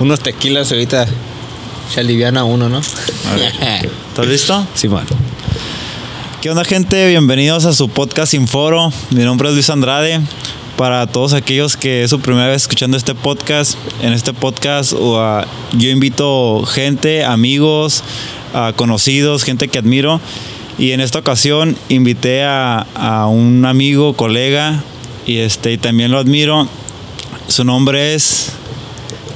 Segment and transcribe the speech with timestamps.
[0.00, 1.06] unos tequilas ahorita
[1.92, 2.80] se aliviana uno, ¿no?
[2.80, 4.66] ¿Estás listo?
[4.74, 5.08] Sí, bueno.
[6.40, 7.06] ¿Qué onda gente?
[7.06, 8.92] Bienvenidos a su podcast Inforo.
[9.10, 10.20] Mi nombre es Luis Andrade.
[10.78, 15.42] Para todos aquellos que es su primera vez escuchando este podcast, en este podcast uh,
[15.76, 18.02] yo invito gente, amigos,
[18.54, 20.18] uh, conocidos, gente que admiro.
[20.78, 24.82] Y en esta ocasión invité a, a un amigo, colega,
[25.26, 26.66] y, este, y también lo admiro.
[27.48, 28.52] Su nombre es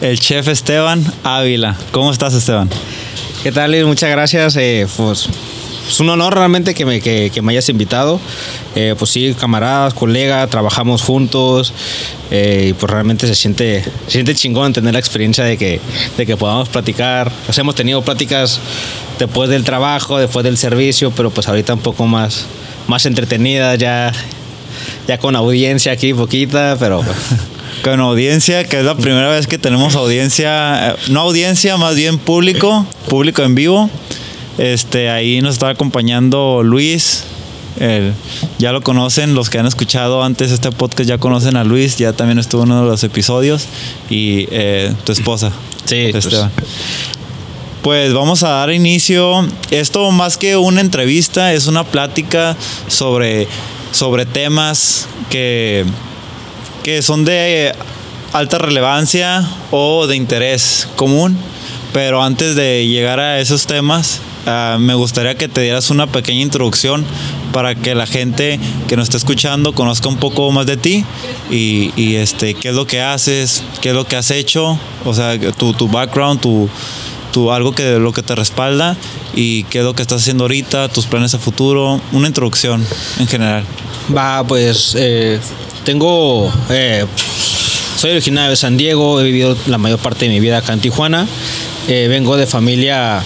[0.01, 1.77] el chef Esteban Ávila.
[1.93, 2.69] ¿Cómo estás, Esteban?
[3.43, 3.85] ¿Qué tal, Luis?
[3.85, 4.57] Muchas gracias.
[4.57, 5.29] Eh, pues,
[5.89, 8.21] es un honor realmente que me, que, que me hayas invitado.
[8.75, 11.73] Eh, pues sí, camaradas, colega, trabajamos juntos.
[12.31, 15.81] Eh, y pues realmente se siente, se siente chingón tener la experiencia de que,
[16.17, 17.31] de que podamos platicar.
[17.51, 18.61] Sea, hemos tenido pláticas
[19.19, 22.47] después del trabajo, después del servicio, pero pues ahorita un poco más,
[22.89, 24.13] más entretenidas, ya,
[25.07, 27.03] ya con audiencia aquí, poquita, pero...
[27.83, 32.87] con audiencia, que es la primera vez que tenemos audiencia, no audiencia, más bien público,
[33.09, 33.91] público en vivo.
[34.59, 37.25] Este, ahí nos está acompañando Luis.
[37.81, 38.13] El,
[38.59, 42.13] ya lo conocen, los que han escuchado antes este podcast ya conocen a Luis, ya
[42.13, 43.67] también estuvo en uno de los episodios.
[44.09, 45.51] Y eh, tu esposa.
[45.85, 46.51] Sí, Esteban.
[47.83, 49.47] Pues vamos a dar inicio.
[49.71, 52.57] Esto más que una entrevista, es una plática
[52.89, 53.47] sobre,
[53.93, 55.85] sobre temas que,
[56.85, 57.75] que son de
[58.33, 61.37] alta relevancia o de interés común.
[61.93, 66.43] Pero antes de llegar a esos temas, uh, me gustaría que te dieras una pequeña
[66.43, 67.05] introducción
[67.53, 71.05] para que la gente que nos está escuchando conozca un poco más de ti
[71.51, 75.15] y, y, este, qué es lo que haces, qué es lo que has hecho, o
[75.15, 76.69] sea, tu, tu background, tu,
[77.33, 78.97] tu, algo que lo que te respalda
[79.37, 82.85] y qué es lo que estás haciendo ahorita, tus planes a futuro, una introducción
[83.21, 83.65] en general.
[84.15, 85.39] Va, pues eh,
[85.85, 87.05] tengo, eh,
[87.97, 90.81] soy originario de San Diego, he vivido la mayor parte de mi vida acá en
[90.81, 91.27] Tijuana.
[91.87, 93.23] Eh, vengo de familia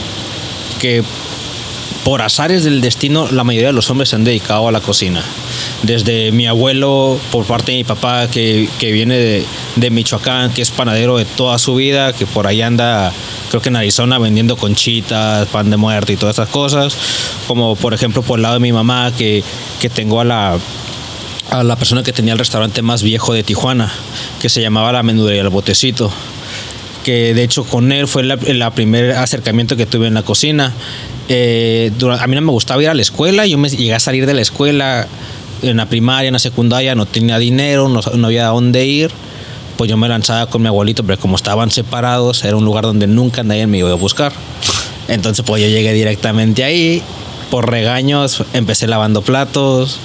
[0.80, 1.02] que
[2.04, 5.22] por azares del destino la mayoría de los hombres se han dedicado a la cocina.
[5.82, 9.44] Desde mi abuelo, por parte de mi papá, que, que viene
[9.76, 13.12] de, Michoacán, que es panadero de toda su vida, que por ahí anda,
[13.50, 16.96] creo que en Arizona, vendiendo conchitas, pan de muerte y todas esas cosas.
[17.46, 19.44] Como por ejemplo por el lado de mi mamá, que,
[19.80, 20.58] que tengo a la,
[21.50, 23.92] a la persona que tenía el restaurante más viejo de Tijuana,
[24.40, 26.12] que se llamaba La Menudería El Botecito
[27.08, 30.74] que de hecho con él fue el primer acercamiento que tuve en la cocina.
[31.30, 34.26] Eh, a mí no me gustaba ir a la escuela, yo me llegué a salir
[34.26, 35.06] de la escuela
[35.62, 39.10] en la primaria, en la secundaria, no tenía dinero, no, no había dónde ir.
[39.78, 43.06] Pues yo me lanzaba con mi abuelito, pero como estaban separados, era un lugar donde
[43.06, 44.32] nunca nadie me iba a buscar.
[45.08, 47.02] Entonces pues yo llegué directamente ahí,
[47.50, 49.98] por regaños empecé lavando platos,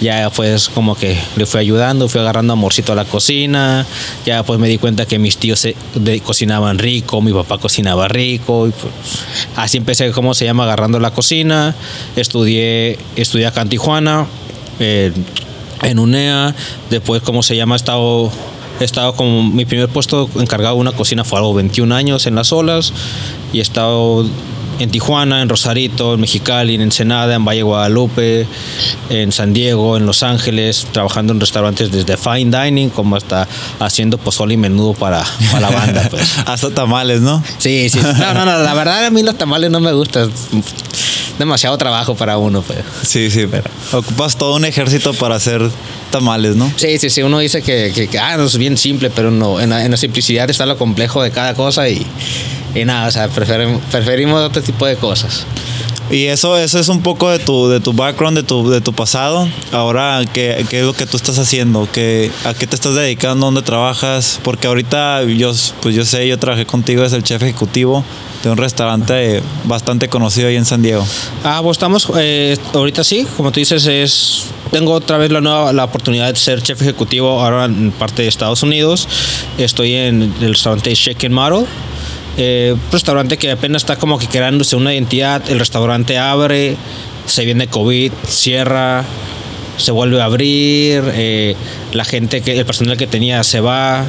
[0.00, 3.86] ya pues como que le fui ayudando, fui agarrando amorcito a la cocina,
[4.24, 8.08] ya pues me di cuenta que mis tíos se, de, cocinaban rico, mi papá cocinaba
[8.08, 8.92] rico, y pues,
[9.56, 10.64] así empecé, ¿cómo se llama?
[10.64, 11.74] Agarrando la cocina,
[12.16, 14.26] estudié, estudié acá en Tijuana,
[14.78, 15.12] eh,
[15.82, 16.54] en UNEA,
[16.90, 17.74] después, ¿cómo se llama?
[17.74, 18.30] He estado
[18.80, 22.36] he estado como mi primer puesto encargado de una cocina fue algo 21 años en
[22.36, 22.92] las olas
[23.52, 24.24] y he estado
[24.78, 28.46] en Tijuana, en Rosarito, en Mexicali, en Ensenada, en Valle Guadalupe,
[29.10, 33.48] en San Diego, en Los Ángeles, trabajando en restaurantes desde fine dining como hasta
[33.80, 36.08] haciendo pozole y menudo para, para la banda.
[36.10, 36.38] Pues.
[36.46, 37.42] hasta tamales, ¿no?
[37.58, 38.00] Sí, sí.
[38.00, 40.30] No, no, no, la verdad a mí los tamales no me gustan.
[41.38, 42.80] Demasiado trabajo para uno, pues.
[43.02, 45.70] Sí, sí, pero ocupas todo un ejército para hacer
[46.10, 46.72] tamales, ¿no?
[46.76, 47.22] Sí, sí, sí.
[47.22, 49.60] Uno dice que, que, que ah, no, es bien simple, pero no.
[49.60, 52.04] En la, en la simplicidad está lo complejo de cada cosa y,
[52.74, 55.44] y nada, o sea, preferimos, preferimos otro tipo de cosas.
[56.10, 58.94] Y eso, eso es un poco de tu, de tu background, de tu, de tu
[58.94, 59.46] pasado.
[59.72, 61.86] Ahora, ¿qué, ¿qué, es lo que tú estás haciendo?
[61.92, 63.46] ¿Qué, ¿A qué te estás dedicando?
[63.46, 64.40] ¿Dónde trabajas?
[64.42, 65.52] Porque ahorita yo,
[65.82, 68.04] pues yo sé, yo trabajé contigo, es el chef ejecutivo
[68.42, 71.06] de un restaurante bastante conocido ahí en San Diego.
[71.44, 75.72] Ah, pues estamos, eh, ahorita sí, como tú dices, es tengo otra vez la nueva
[75.72, 79.08] la oportunidad de ser chef ejecutivo ahora en parte de Estados Unidos.
[79.58, 81.66] Estoy en el restaurante Chicken Model.
[82.40, 85.42] Eh, un restaurante que apenas está como que creándose una identidad.
[85.50, 86.76] El restaurante abre,
[87.26, 89.04] se viene COVID, cierra,
[89.76, 91.02] se vuelve a abrir.
[91.14, 91.56] Eh,
[91.92, 94.04] la gente, que el personal que tenía se va.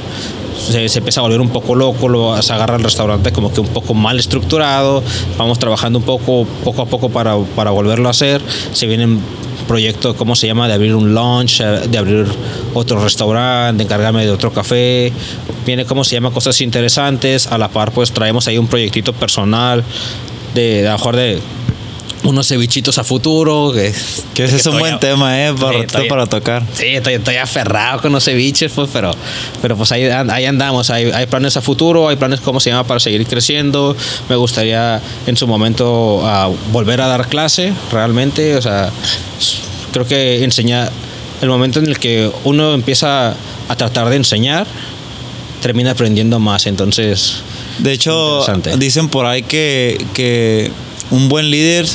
[0.69, 3.61] Se, se, empieza a volver un poco loco, lo, se agarra el restaurante como que
[3.61, 5.01] un poco mal estructurado,
[5.37, 8.41] vamos trabajando un poco, poco a poco para, para volverlo a hacer,
[8.73, 9.21] se vienen
[9.69, 10.67] proyecto, ¿cómo se llama?
[10.67, 12.25] De abrir un lunch, de abrir
[12.73, 15.13] otro restaurante, de encargarme de otro café.
[15.63, 16.31] Viene, ¿cómo se llama?
[16.31, 17.45] Cosas interesantes.
[17.45, 19.83] A la par, pues traemos ahí un proyectito personal
[20.55, 21.39] de a lo mejor de
[22.23, 23.71] unos cevichitos a futuro.
[23.73, 23.93] Que,
[24.33, 25.53] que ese es un buen tema, ¿eh?
[25.53, 26.63] Para, para tocar.
[26.73, 29.11] Sí, estoy, aferrado con los ceviches, pues, pero,
[29.61, 30.89] pero pues ahí, ahí andamos.
[30.89, 33.95] Hay, hay, planes a futuro, hay planes, ¿cómo se llama?, para seguir creciendo.
[34.27, 38.55] Me gustaría en su momento uh, volver a dar clase, realmente.
[38.55, 38.89] O sea,
[39.91, 40.91] creo que enseñar,
[41.41, 43.35] el momento en el que uno empieza
[43.67, 44.67] a tratar de enseñar,
[45.61, 46.65] termina aprendiendo más.
[46.65, 47.41] Entonces.
[47.79, 48.45] De hecho,
[48.77, 50.69] dicen por ahí que, que
[51.11, 51.87] un buen líder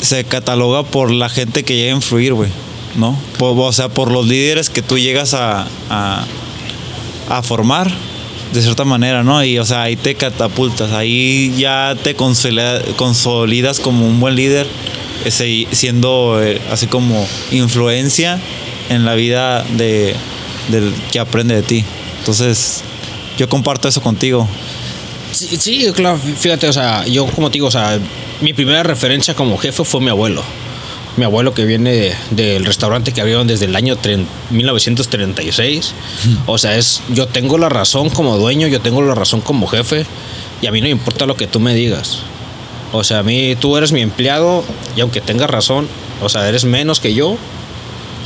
[0.00, 2.50] se cataloga por la gente que llega a influir, güey.
[2.96, 3.18] ¿No?
[3.40, 7.90] o sea, por los líderes que tú llegas a, a, formar,
[8.52, 9.42] de cierta manera, ¿no?
[9.44, 14.68] Y, o sea, ahí te catapultas, ahí ya te consolidas como un buen líder,
[15.72, 18.38] siendo eh, así como influencia
[18.90, 20.14] en la vida de,
[20.68, 21.84] del que aprende de ti.
[22.20, 22.82] Entonces,
[23.38, 24.48] yo comparto eso contigo.
[25.34, 27.98] Sí, claro, fíjate, o sea, yo como te digo, o sea,
[28.40, 30.42] mi primera referencia como jefe fue mi abuelo.
[31.16, 33.96] Mi abuelo que viene del restaurante que abrieron desde el año
[34.50, 35.94] 1936.
[36.46, 40.06] O sea, es yo tengo la razón como dueño, yo tengo la razón como jefe
[40.62, 42.20] y a mí no me importa lo que tú me digas.
[42.92, 44.64] O sea, a mí tú eres mi empleado
[44.96, 45.88] y aunque tengas razón,
[46.22, 47.36] o sea, eres menos que yo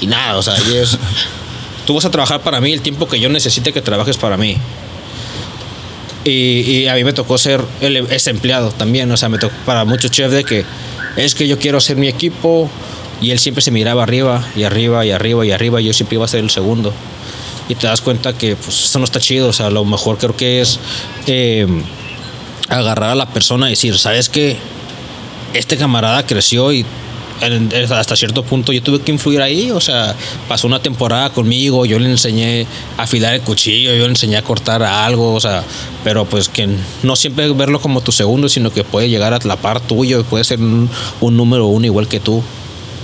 [0.01, 0.99] y nada, o sea, es,
[1.87, 4.59] tú vas a trabajar para mí el tiempo que yo necesite que trabajes para mí.
[6.25, 10.11] Y, a mí me tocó ser ese empleado también, o sea, me tocó para muchos
[10.11, 10.65] chefs de que
[11.17, 12.71] es que yo quiero ser mi equipo
[13.21, 16.17] y él siempre se miraba arriba y arriba y arriba y arriba y yo siempre
[16.17, 16.93] iba a ser el segundo.
[17.69, 20.37] Y te das cuenta que pues eso no está chido, o sea, lo mejor creo
[20.37, 20.79] que es
[21.27, 21.83] em,
[22.69, 24.57] agarrar a la persona y decir, ¿sabes qué?
[25.55, 26.85] Este camarada creció y
[27.91, 30.15] hasta cierto punto yo tuve que influir ahí, o sea,
[30.49, 34.43] pasó una temporada conmigo, yo le enseñé a afilar el cuchillo, yo le enseñé a
[34.43, 35.65] cortar algo, o sea,
[36.05, 36.69] pero pues que
[37.03, 40.45] no siempre verlo como tu segundo, sino que puede llegar a la par tuyo, puede
[40.45, 40.91] ser un,
[41.21, 42.43] número uno igual que tú.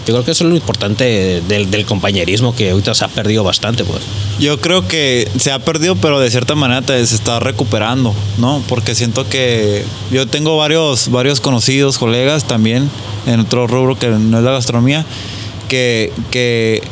[0.06, 3.84] Yo creo que eso es lo importante del, compañerismo que ahorita se ha perdido bastante,
[3.84, 4.02] pues.
[4.38, 8.62] Yo creo que se ha perdido, pero de cierta manera se está recuperando, ¿no?
[8.68, 12.90] Porque siento que yo tengo varios, varios conocidos, colegas también,
[13.26, 15.06] en otro rubro que no es la gastronomía,
[15.68, 16.82] que, que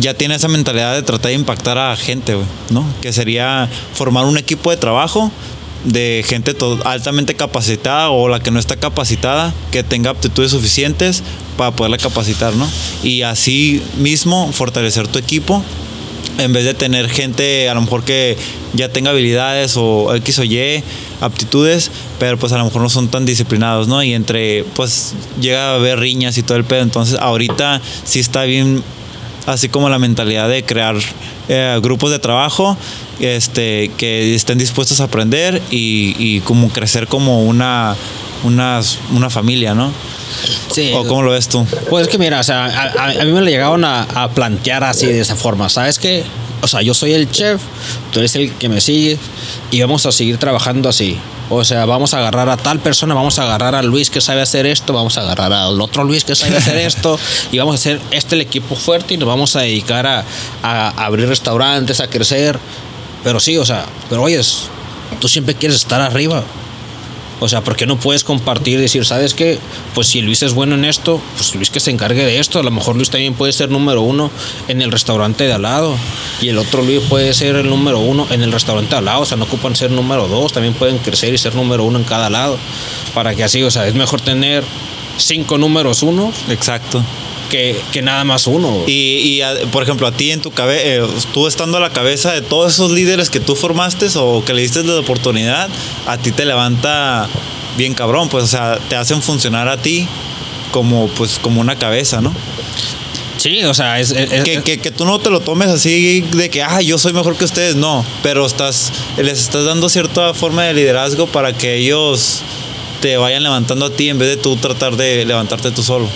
[0.00, 2.36] ya tiene esa mentalidad de tratar de impactar a gente,
[2.70, 2.84] ¿no?
[3.00, 5.30] Que sería formar un equipo de trabajo
[5.84, 11.22] de gente altamente capacitada o la que no está capacitada, que tenga aptitudes suficientes
[11.56, 12.68] para poderla capacitar, ¿no?
[13.02, 15.62] Y así mismo fortalecer tu equipo
[16.38, 18.36] en vez de tener gente a lo mejor que
[18.72, 20.82] ya tenga habilidades o X o Y
[21.20, 24.02] aptitudes, pero pues a lo mejor no son tan disciplinados, ¿no?
[24.02, 28.44] Y entre, pues llega a haber riñas y todo el pedo, entonces ahorita sí está
[28.44, 28.82] bien,
[29.46, 30.96] así como la mentalidad de crear
[31.48, 32.76] eh, grupos de trabajo
[33.20, 37.94] este, que estén dispuestos a aprender y, como crecer como una,
[38.42, 38.80] una,
[39.12, 39.92] una familia, ¿no?
[40.70, 40.92] Sí.
[40.94, 41.66] ¿O cómo lo ves tú?
[41.90, 42.64] Pues es que mira, o sea,
[42.98, 45.68] a, mí me lo llegaron a, plantear así de esa forma.
[45.68, 46.24] ¿Sabes qué?
[46.64, 47.60] O sea, yo soy el chef,
[48.10, 49.18] tú eres el que me sigue
[49.70, 51.18] y vamos a seguir trabajando así.
[51.50, 54.40] O sea, vamos a agarrar a tal persona, vamos a agarrar a Luis que sabe
[54.40, 57.18] hacer esto, vamos a agarrar al otro Luis que sabe hacer esto
[57.52, 60.24] y vamos a hacer este el equipo fuerte y nos vamos a dedicar a,
[60.62, 62.58] a abrir restaurantes, a crecer.
[63.22, 64.68] Pero sí, o sea, pero oyes,
[65.20, 66.44] tú siempre quieres estar arriba.
[67.40, 69.58] O sea, ¿por qué no puedes compartir decir, ¿sabes qué?
[69.94, 72.58] Pues si Luis es bueno en esto, pues Luis que se encargue de esto.
[72.58, 74.30] A lo mejor Luis también puede ser número uno
[74.68, 75.96] en el restaurante de al lado.
[76.40, 79.22] Y el otro Luis puede ser el número uno en el restaurante de al lado.
[79.22, 82.04] O sea, no ocupan ser número dos, también pueden crecer y ser número uno en
[82.04, 82.56] cada lado.
[83.14, 84.64] Para que así, o sea, es mejor tener
[85.18, 86.32] cinco números uno.
[86.48, 87.02] Exacto
[87.92, 88.82] que, nada más uno.
[88.86, 92.42] Y, por ejemplo, a ti en tu cabeza, eh, tú estando a la cabeza de
[92.42, 95.68] todos esos líderes que tú formaste o que le diste la oportunidad,
[96.06, 97.28] a ti te levanta
[97.76, 100.06] bien cabrón, pues, o sea, te hacen funcionar a ti
[100.72, 102.34] como, pues, como una cabeza, ¿no?
[103.36, 106.80] Sí, o sea, es, que, que, tú no te lo tomes así de que, ah,
[106.80, 111.26] yo soy mejor que ustedes, no, pero estás, les estás dando cierta forma de liderazgo
[111.26, 112.42] para que ellos
[113.00, 116.08] te vayan levantando a ti en vez de tú tratar de levantarte tú solo.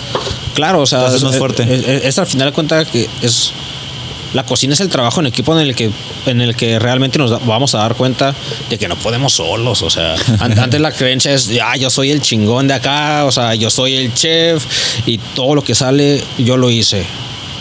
[0.59, 1.65] Claro, o sea, es, más fuerte.
[2.05, 3.53] Es, al final de cuentas que es
[4.33, 5.89] la cocina es el trabajo en equipo en el que
[6.25, 8.35] en el que realmente nos vamos a dar cuenta
[8.69, 12.19] de que no podemos solos, o sea, antes la creencia es, ah, yo soy el
[12.19, 14.65] chingón de acá, o sea, yo soy el chef
[15.05, 17.05] y todo lo que sale yo lo hice.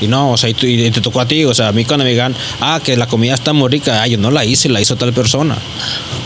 [0.01, 2.11] Y no, o sea, y, te tocó a ti, o sea, a mí cuando me
[2.11, 4.97] digan, ah, que la comida está muy rica, ah, yo no la hice, la hizo
[4.97, 5.57] tal persona.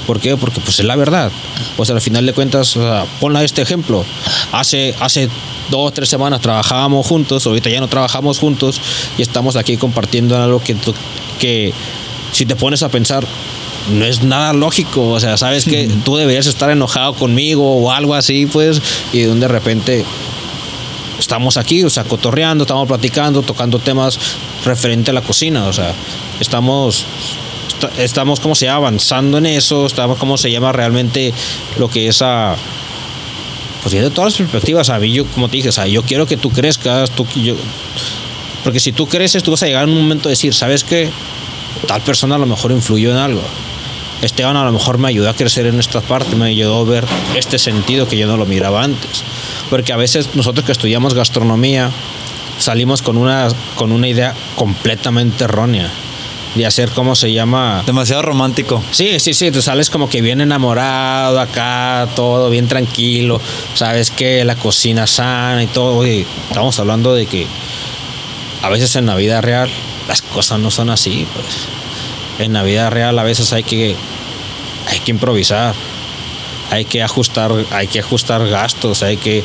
[0.06, 0.36] ¿Por qué?
[0.36, 1.30] Porque pues es la verdad.
[1.76, 4.04] Pues al final de cuentas, o sea, ponla este ejemplo.
[4.52, 5.28] Hace, hace
[5.70, 8.80] dos, tres semanas trabajábamos juntos, ahorita ya no trabajamos juntos
[9.18, 10.76] y estamos aquí compartiendo algo que,
[11.38, 11.72] que
[12.32, 13.26] si te pones a pensar,
[13.90, 15.08] no es nada lógico.
[15.10, 18.80] O sea, sabes que tú deberías estar enojado conmigo o algo así, pues,
[19.12, 20.04] y de repente
[21.18, 24.18] estamos aquí, o sea, cotorreando, estamos platicando, tocando temas
[24.64, 25.94] referente a la cocina, o sea,
[26.40, 27.06] estamos
[27.98, 31.32] estamos como se llama avanzando en eso, estamos como se llama realmente
[31.78, 32.56] lo que es a
[33.82, 36.26] pues de todas las perspectivas, a mí yo como te dije, o sea, yo quiero
[36.26, 37.56] que tú crezcas, tú yo
[38.62, 41.10] porque si tú creces, tú vas a llegar en un momento de decir, ¿sabes qué?
[41.86, 43.42] Tal persona a lo mejor influyó en algo.
[44.22, 47.04] Esteban a lo mejor me ayudó a crecer en esta parte, me ayudó a ver
[47.34, 49.24] este sentido que yo no lo miraba antes.
[49.68, 51.90] Porque a veces nosotros que estudiamos gastronomía
[52.60, 55.90] salimos con una, con una idea completamente errónea
[56.54, 57.82] de hacer cómo se llama.
[57.86, 58.82] Demasiado romántico.
[58.90, 59.50] Sí, sí, sí.
[59.50, 63.40] Tú sales como que bien enamorado acá, todo bien tranquilo.
[63.74, 66.04] Sabes que la cocina sana y todo.
[66.04, 67.46] Estamos hablando de que
[68.62, 69.70] a veces en la vida real
[70.08, 71.46] las cosas no son así, pues.
[72.38, 73.96] En la vida real a veces hay que
[74.88, 75.74] hay que improvisar.
[76.70, 79.44] Hay que ajustar, hay que ajustar gastos, hay que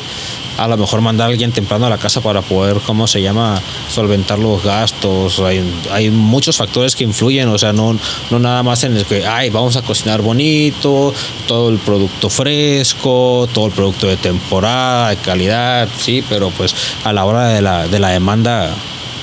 [0.58, 3.60] a lo mejor mandar a alguien temprano a la casa para poder, ¿cómo se llama?,
[3.88, 5.38] solventar los gastos.
[5.40, 7.96] Hay, hay muchos factores que influyen, o sea, no,
[8.30, 11.14] no nada más en el que, ay, vamos a cocinar bonito,
[11.46, 16.74] todo el producto fresco, todo el producto de temporada, de calidad, sí, pero pues
[17.04, 18.74] a la hora de la, de la demanda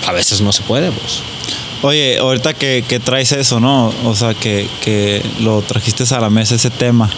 [0.07, 1.21] a veces no se puede, pues.
[1.81, 3.93] Oye, ahorita que, traes eso, ¿no?
[4.05, 7.09] O sea, que, que, lo trajiste a la mesa ese tema.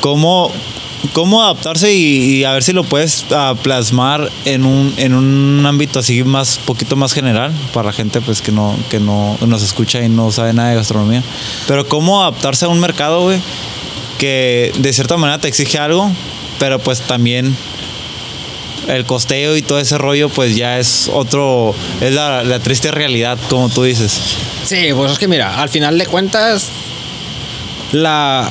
[0.00, 0.52] ¿Cómo,
[1.12, 5.98] cómo adaptarse y, a ver si lo puedes ah, plasmar en un, en un ámbito
[5.98, 10.02] así más, poquito más general para la gente pues que no, que no nos escucha
[10.02, 11.22] y no sabe nada de gastronomía.
[11.66, 13.40] Pero cómo adaptarse a un mercado, güey,
[14.18, 16.10] que de cierta manera te exige algo,
[16.58, 17.56] pero pues también
[18.88, 23.68] el costeo y todo ese rollo, pues ya es otro, es la, triste realidad, como
[23.68, 24.20] tú dices.
[24.64, 26.68] Sí, pues es que mira, al final de cuentas,
[27.92, 28.50] la...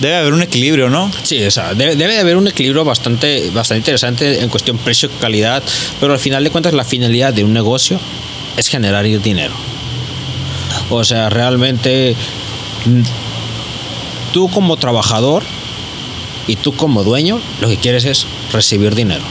[0.00, 1.10] Debe haber un equilibrio, ¿no?
[1.22, 5.62] Sí, o sea, debe, de haber un equilibrio bastante, bastante interesante en cuestión precio-calidad,
[6.00, 8.00] pero al final de cuentas la finalidad de un negocio
[8.56, 9.54] es generar dinero.
[10.90, 12.16] O sea, realmente
[12.84, 13.02] mm,
[14.32, 15.44] tú como trabajador
[16.46, 19.22] y tú como dueño lo que quieres es recibir dinero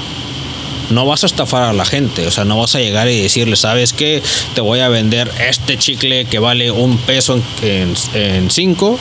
[0.91, 3.55] no vas a estafar a la gente, o sea, no vas a llegar y decirle,
[3.55, 4.22] ¿sabes qué?
[4.53, 9.00] Te voy a vender este chicle que vale un peso en, cinco,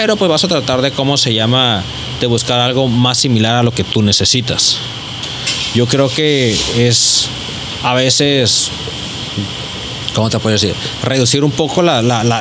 [0.00, 1.84] pero pues vas a tratar de, ¿cómo se llama?,
[2.22, 4.78] de buscar algo más similar a lo que tú necesitas.
[5.74, 7.28] Yo creo que es
[7.82, 8.70] a veces
[10.14, 10.74] ¿cómo te puedo decir?
[11.02, 12.00] Reducir un poco la,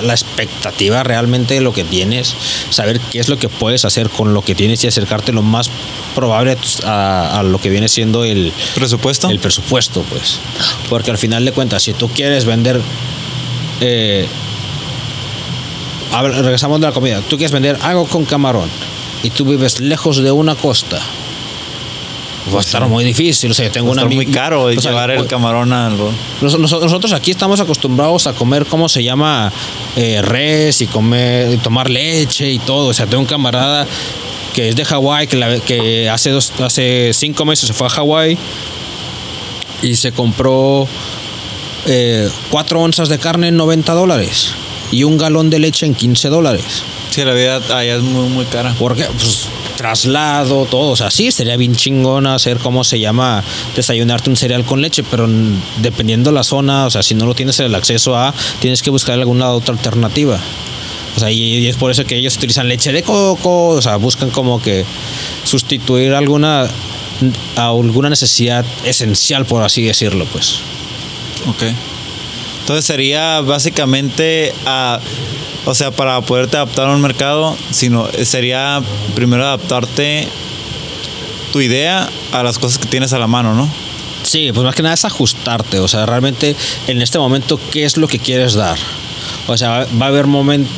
[0.09, 2.33] expectativa realmente de lo que tienes,
[2.69, 5.69] saber qué es lo que puedes hacer con lo que tienes y acercarte lo más
[6.15, 9.29] probable a, lo que viene siendo el presupuesto.
[9.29, 10.39] El presupuesto, pues.
[10.87, 12.79] Porque al final de cuentas, si tú quieres vender...
[13.81, 14.25] Eh,
[16.11, 17.21] regresamos de la comida.
[17.21, 18.69] Tú quieres vender algo con camarón
[19.23, 20.99] y tú vives lejos de una costa
[22.53, 23.51] va a estar muy difícil.
[23.51, 26.11] O sea, tengo una muy caro llevar el camarón a algo.
[26.41, 29.51] Nosotros aquí estamos acostumbrados a comer, ¿cómo se llama?
[29.95, 32.87] Eh, res y comer, y tomar leche y todo.
[32.87, 33.87] O sea, tengo un camarada
[34.53, 38.37] que es de Hawái, que, que hace, dos, hace cinco meses se fue a Hawái
[39.81, 40.87] y se compró
[41.85, 44.53] eh, cuatro onzas de carne en 90 dólares
[44.91, 46.83] y un galón de leche en 15 dólares.
[47.09, 48.75] Sí, la vida allá es muy, muy cara.
[48.77, 50.91] Porque, pues, traslado, todo.
[50.91, 53.43] O sea, sí, sería bien chingón hacer, ¿cómo se llama?
[53.75, 55.27] Desayunarte un cereal con leche, pero
[55.77, 59.17] dependiendo la zona, o sea, si no lo tienes el acceso a, tienes que buscar
[59.17, 60.39] alguna otra alternativa.
[61.15, 64.29] O sea, y, es por eso que ellos utilizan leche de coco, o sea, buscan
[64.31, 64.85] como que
[65.43, 66.67] sustituir alguna,
[67.55, 70.59] alguna necesidad esencial, por así decirlo, pues.
[71.47, 71.63] Ok.
[72.69, 74.99] Entonces sería básicamente a
[75.65, 78.79] o sea, para poderte adaptar a un mercado, sino sería
[79.15, 80.27] primero adaptarte
[81.51, 83.67] tu idea a las cosas que tienes a la mano, ¿no?
[84.21, 87.97] Sí, pues más que nada es ajustarte, o sea, realmente en este momento, ¿qué es
[87.97, 88.77] lo que quieres dar?
[89.47, 90.69] O sea, va a haber momento,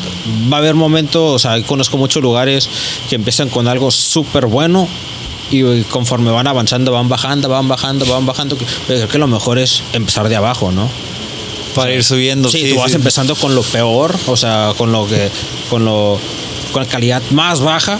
[0.50, 2.70] va a haber momentos, o sea, conozco muchos lugares
[3.10, 4.88] que empiezan con algo súper bueno
[5.50, 8.58] y conforme van avanzando van bajando, van bajando, van bajando.
[8.88, 10.90] Creo que lo mejor es empezar de abajo, ¿no?
[11.76, 12.50] Para ir subiendo.
[12.50, 15.30] Sí, tú vas empezando con lo peor, o sea, con lo que,
[15.70, 16.20] con lo,
[16.72, 18.00] con la calidad más baja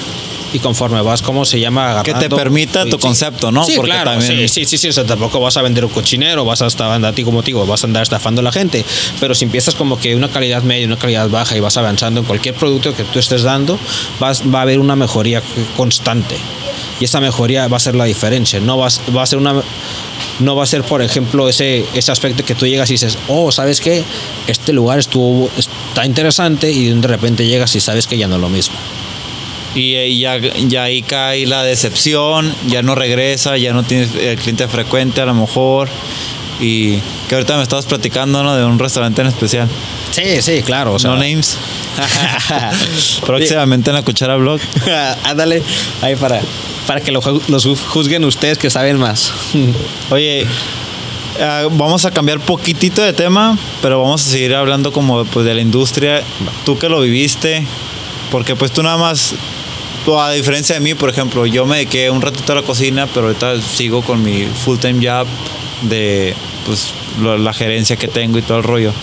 [0.54, 1.92] y conforme vas, ¿cómo se llama?
[1.92, 3.64] Agarrando, que te permita tu concepto, ¿no?
[3.64, 6.62] Sí, claro, sí, sí, sí, sí, o sea, tampoco vas a vender un cochinero, vas
[6.62, 8.84] a estar, a ti como digo, vas a andar estafando a la gente,
[9.20, 12.26] pero si empiezas como que una calidad media, una calidad baja y vas avanzando en
[12.26, 13.80] cualquier producto que tú estés dando,
[14.20, 15.42] vas, va a haber una mejoría
[15.78, 16.36] constante
[17.00, 19.64] y esa mejoría va a ser la diferencia, no vas, va a ser una
[20.42, 23.52] no va a ser, por ejemplo, ese, ese aspecto que tú llegas y dices, oh,
[23.52, 24.04] ¿sabes qué?
[24.48, 28.42] Este lugar estuvo, está interesante y de repente llegas y sabes que ya no es
[28.42, 28.76] lo mismo.
[29.74, 34.38] Y, eh, ya, ya ahí cae la decepción, ya no regresa, ya no tienes el
[34.38, 35.88] cliente frecuente a lo mejor.
[36.60, 38.56] Y que ahorita me estabas platicando ¿no?
[38.56, 39.68] de un restaurante en especial.
[40.12, 40.94] Sí, sí, claro.
[40.94, 41.58] O sea, no names.
[43.26, 44.60] Próximamente en la Cuchara Blog.
[45.24, 45.64] Ándale,
[46.02, 46.42] ahí para,
[46.86, 47.26] para que los
[47.88, 49.32] juzguen ustedes que saben más.
[50.10, 50.46] Oye,
[51.40, 55.54] eh, vamos a cambiar poquitito de tema, pero vamos a seguir hablando como pues, de
[55.54, 56.22] la industria.
[56.66, 57.66] Tú que lo viviste,
[58.30, 59.34] porque pues tú nada más,
[60.18, 63.28] a diferencia de mí, por ejemplo, yo me dediqué un ratito a la cocina, pero
[63.28, 65.28] ahorita sigo con mi full-time job
[65.84, 68.94] de pues, la gerencia que tengo y todo el rollo.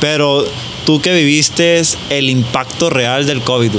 [0.00, 0.44] Pero
[0.84, 3.72] tú que viviste el impacto real del COVID,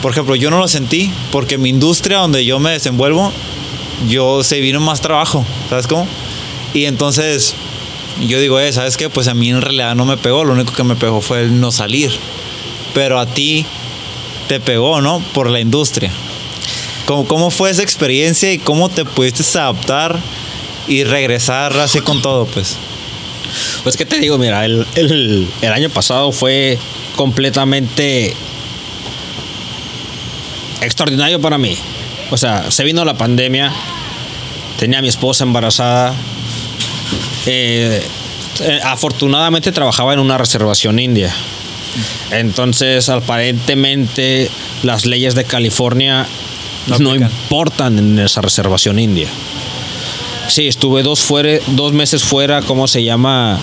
[0.00, 3.32] Por ejemplo, yo no lo sentí porque mi industria donde yo me desenvuelvo,
[4.08, 6.06] yo se vino más trabajo, ¿sabes cómo?
[6.72, 7.54] Y entonces
[8.26, 9.08] yo digo, eh, ¿sabes qué?
[9.08, 11.60] Pues a mí en realidad no me pegó, lo único que me pegó fue el
[11.60, 12.10] no salir.
[12.94, 13.66] Pero a ti
[14.48, 15.20] te pegó, ¿no?
[15.34, 16.10] Por la industria.
[17.06, 20.18] ¿Cómo, cómo fue esa experiencia y cómo te pudiste adaptar
[20.86, 22.76] y regresar así con todo, pues?
[23.82, 24.86] Pues que te digo, mira, el,
[25.72, 26.78] año pasado fue
[27.16, 28.34] completamente
[30.80, 31.76] extraordinario para mí.
[32.30, 33.72] O sea, se vino la pandemia,
[34.78, 36.14] tenía a mi esposa embarazada.
[37.46, 38.02] Eh,
[38.60, 41.34] eh, afortunadamente trabajaba en una reservación india.
[42.30, 44.50] Entonces, aparentemente,
[44.82, 46.26] las leyes de California
[46.86, 49.28] no, no importan en esa reservación india.
[50.48, 53.60] Sí, estuve dos, fuera, dos meses fuera, ¿cómo se llama?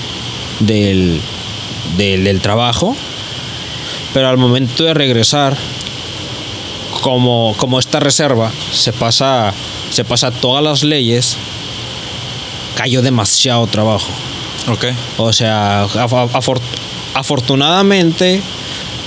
[0.60, 1.20] Del,
[1.98, 2.96] del, trabajo.
[4.14, 5.58] Pero al momento de regresar,
[7.02, 9.52] como, como esta reserva se pasa,
[9.90, 11.38] se pasa todas las leyes,
[12.76, 14.08] cayó demasiado trabajo.
[14.68, 14.86] Ok.
[15.18, 15.88] O sea,
[17.14, 18.42] afortunadamente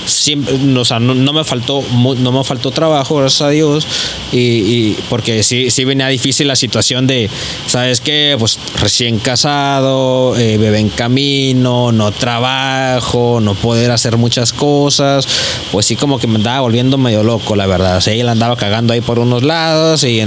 [0.09, 3.87] siempre, o sea, no, me faltó no me faltó trabajo, gracias a Dios,
[4.31, 7.29] y, porque sí, sí venía difícil la situación de,
[7.67, 8.35] ¿sabes qué?
[8.39, 15.27] Pues recién casado, eh, bebé en camino, no trabajo, no poder hacer muchas cosas,
[15.71, 18.93] pues sí como que me andaba volviendo medio loco, la verdad, o sea, andaba cagando
[18.93, 20.21] ahí por unos lados y,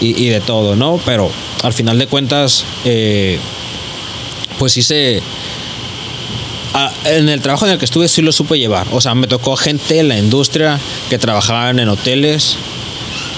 [0.00, 1.00] y, de todo, ¿no?
[1.04, 1.30] Pero
[1.62, 3.38] al final de cuentas, eh,
[4.58, 5.22] pues sí se
[6.74, 8.86] Ah, en el trabajo en el que estuve sí lo supe llevar.
[8.92, 10.78] O sea, me tocó gente en la industria
[11.08, 12.56] que trabajaban en hoteles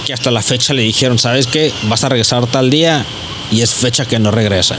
[0.05, 1.73] que hasta la fecha le dijeron, ¿sabes qué?
[1.85, 3.05] Vas a regresar tal día
[3.51, 4.79] y es fecha que no regresa.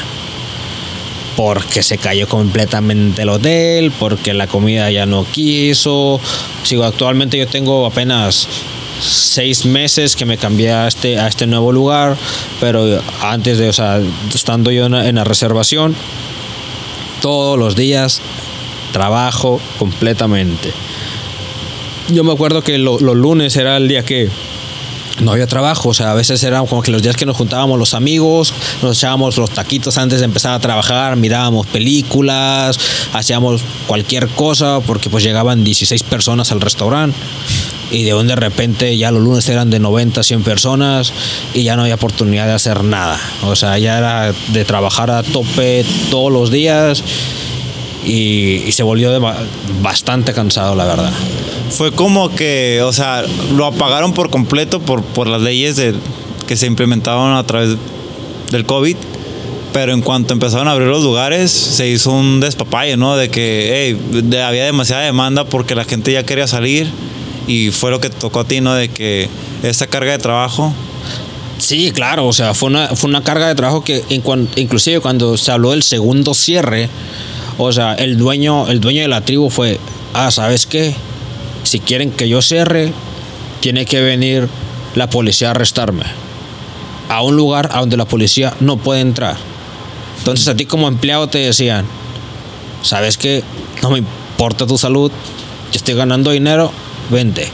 [1.38, 6.20] Porque se cayó completamente el hotel, porque la comida ya no quiso.
[6.64, 8.48] Sigo, actualmente yo tengo apenas
[9.00, 12.18] seis meses que me cambié a este, a este nuevo lugar,
[12.60, 14.00] pero antes de, o sea,
[14.34, 15.96] estando yo en la reservación,
[17.22, 18.22] todos los días
[18.92, 20.74] trabajo completamente.
[22.10, 24.30] Yo me acuerdo que los lunes era el día que
[25.22, 27.78] no había trabajo, o sea, a veces eran como que los días que nos juntábamos
[27.78, 32.80] los amigos, nos echábamos los taquitos antes de empezar a trabajar, mirábamos películas,
[33.14, 37.18] hacíamos cualquier cosa, porque pues llegaban 16 personas al restaurante
[37.91, 41.12] y de de repente ya los lunes eran de 90, 100 personas
[41.54, 43.19] y ya no había oportunidad de hacer nada.
[43.43, 47.04] O sea, ya era de trabajar a tope todos los días
[48.06, 49.12] y, se volvió
[49.82, 51.12] bastante cansado, la verdad.
[51.69, 53.23] Fue como que, o sea,
[53.56, 55.93] lo apagaron por completo por, por las leyes de,
[56.47, 57.77] que se implementaron a través
[58.51, 58.95] del COVID.
[59.73, 63.15] Pero en cuanto empezaron a abrir los lugares, se hizo un despapalle, ¿no?
[63.15, 63.95] De que
[64.45, 66.91] había demasiada demanda porque la gente ya quería salir.
[67.47, 68.73] Y fue lo que tocó a ti, ¿no?
[68.75, 69.30] De que
[69.63, 70.73] esta carga de trabajo
[71.62, 75.51] Sí, claro, o sea, fue una, fue una carga de trabajo que inclusive cuando se
[75.51, 76.89] habló del segundo cierre,
[77.60, 79.80] o sea, el dueño, el dueño de la tribu fue,
[80.15, 80.95] ah, ¿sabes qué?
[81.63, 82.91] Si quieren que yo cierre,
[83.60, 84.49] tiene que venir
[84.95, 86.04] la policía a arrestarme.
[87.10, 89.38] A un lugar a donde la policía no puede entrar.
[90.17, 91.86] Entonces a ti como empleado te decían,
[92.82, 93.43] ¿sabes qué?
[93.84, 96.71] No me importa tu salud, yo estoy ganando dinero,
[97.12, 97.47] vente.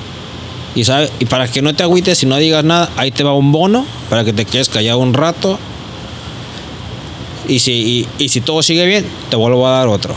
[0.75, 3.33] Y, sabe, y para que no te agüites y no digas nada, ahí te va
[3.33, 5.57] un bono para que te quedes callado un rato
[7.47, 10.13] y si, y, si todo sigue bien, te vuelvo a dar otro.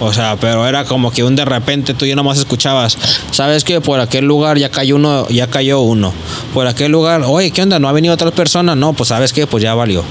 [0.00, 2.98] O sea, pero era como que un de repente tú ya nomás escuchabas,
[3.30, 6.12] ¿sabes que Por aquel lugar ya cayó uno, ya cayó uno.
[6.54, 7.78] Por aquel lugar, oye, ¿qué onda?
[7.78, 8.74] ¿No ha venido otra persona?
[8.74, 9.46] No, pues ¿sabes qué?
[9.46, 10.02] Pues ya valió.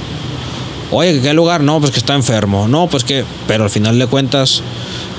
[0.91, 1.62] Oye, ¿qué lugar?
[1.62, 2.67] No, pues que está enfermo.
[2.67, 4.62] No, pues que, pero al final de cuentas,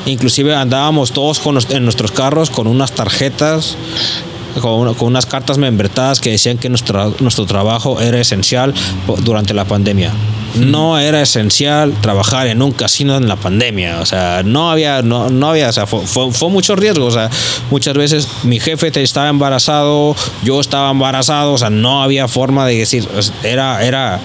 [0.06, 3.76] inclusive andábamos todos con, en nuestros carros con unas tarjetas
[4.60, 8.74] con, una- con unas cartas membretadas que decían que nuestro, nuestro trabajo era esencial
[9.24, 10.12] durante la pandemia.
[10.56, 14.00] No era esencial trabajar en un casino en la pandemia.
[14.00, 17.06] O sea, no había, no, no había, o sea, fue, fue, fue mucho riesgo.
[17.06, 17.30] O sea,
[17.70, 22.76] muchas veces mi jefe estaba embarazado, yo estaba embarazado, o sea, no había forma de
[22.76, 23.08] decir,
[23.42, 24.20] era, era,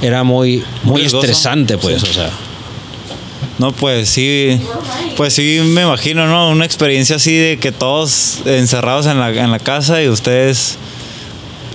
[0.00, 2.30] era muy, muy estresante, pues, o sea.
[3.62, 4.58] No, pues sí,
[5.16, 6.50] pues sí me imagino, ¿no?
[6.50, 10.78] Una experiencia así de que todos encerrados en la, en la casa y ustedes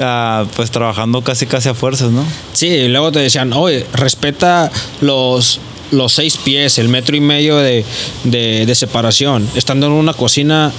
[0.02, 2.26] ah, pues trabajando casi casi a fuerzas, ¿no?
[2.52, 4.70] Sí, y luego te decían, oye, respeta
[5.00, 7.86] los, los seis pies, el metro y medio de,
[8.26, 10.74] de- de separación, estando en una cocina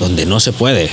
[0.00, 0.88] donde no se puede.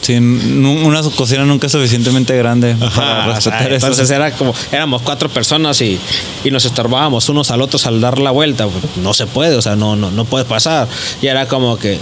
[0.00, 3.86] Sí, una cocina nunca es suficientemente grande para Ajá, o sea, respetar eso.
[3.86, 5.98] entonces era como, éramos cuatro personas y,
[6.42, 8.66] y nos estorbábamos unos al otros al dar la vuelta.
[9.02, 10.88] No se puede, o sea, no, no, no puede pasar.
[11.20, 11.98] Y era como que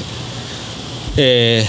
[1.16, 1.66] eh,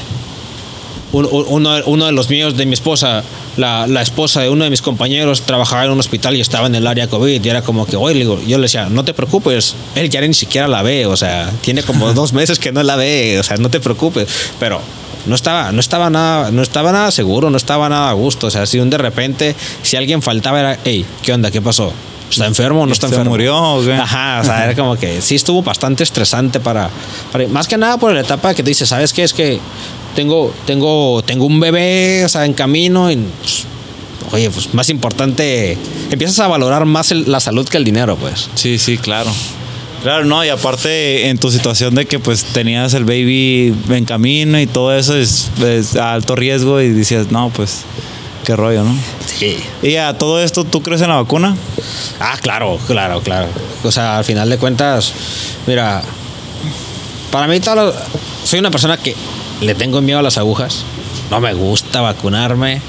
[1.11, 3.23] un- un- uno, uno de los míos, de mi esposa,
[3.57, 6.75] la, la esposa de uno de mis compañeros trabajaba en un hospital y estaba en
[6.75, 10.09] el área COVID y era como que, oye, yo le decía, no te preocupes, él
[10.09, 13.39] ya ni siquiera la ve, o sea, tiene como dos meses que no la ve,
[13.39, 14.27] o sea, no te preocupes,
[14.59, 14.79] pero
[15.25, 18.51] no estaba, no estaba nada, no estaba nada seguro, no estaba nada a gusto, o
[18.51, 21.51] sea, si un de repente, si alguien faltaba era, hey, ¿qué onda?
[21.51, 21.91] ¿Qué pasó?
[22.29, 23.31] ¿Está enfermo o no está ¿Se enfermo?
[23.31, 23.93] murió o qué?
[23.93, 26.89] Ajá, o sea, era como que sí estuvo bastante estresante para,
[27.31, 29.23] para- más que nada por la etapa que te dices, ¿sabes qué?
[29.23, 29.59] Es que
[30.15, 33.63] tengo, tengo, tengo un bebé, o sea, en camino y, pues,
[34.31, 35.75] oye, pues más importante,
[36.11, 38.47] empiezas a valorar más el- la salud que el dinero, pues.
[38.53, 39.31] Sí, sí, claro.
[40.03, 44.57] Claro, no, y aparte en tu situación de que pues tenías el baby en camino
[44.59, 47.81] y todo eso es, es a alto riesgo y decías, no, pues
[48.45, 48.95] qué rollo, ¿no?
[49.25, 49.57] Sí.
[49.83, 51.55] Y a todo esto, ¿tú crees en la vacuna?
[52.21, 53.47] Ah, claro, claro, claro.
[53.83, 55.11] O sea, al final de cuentas,
[55.67, 56.01] mira,
[57.31, 57.93] para mí todo lo-
[58.45, 59.15] soy una persona que
[59.59, 60.83] le tengo miedo a las agujas.
[61.29, 62.81] No me gusta vacunarme.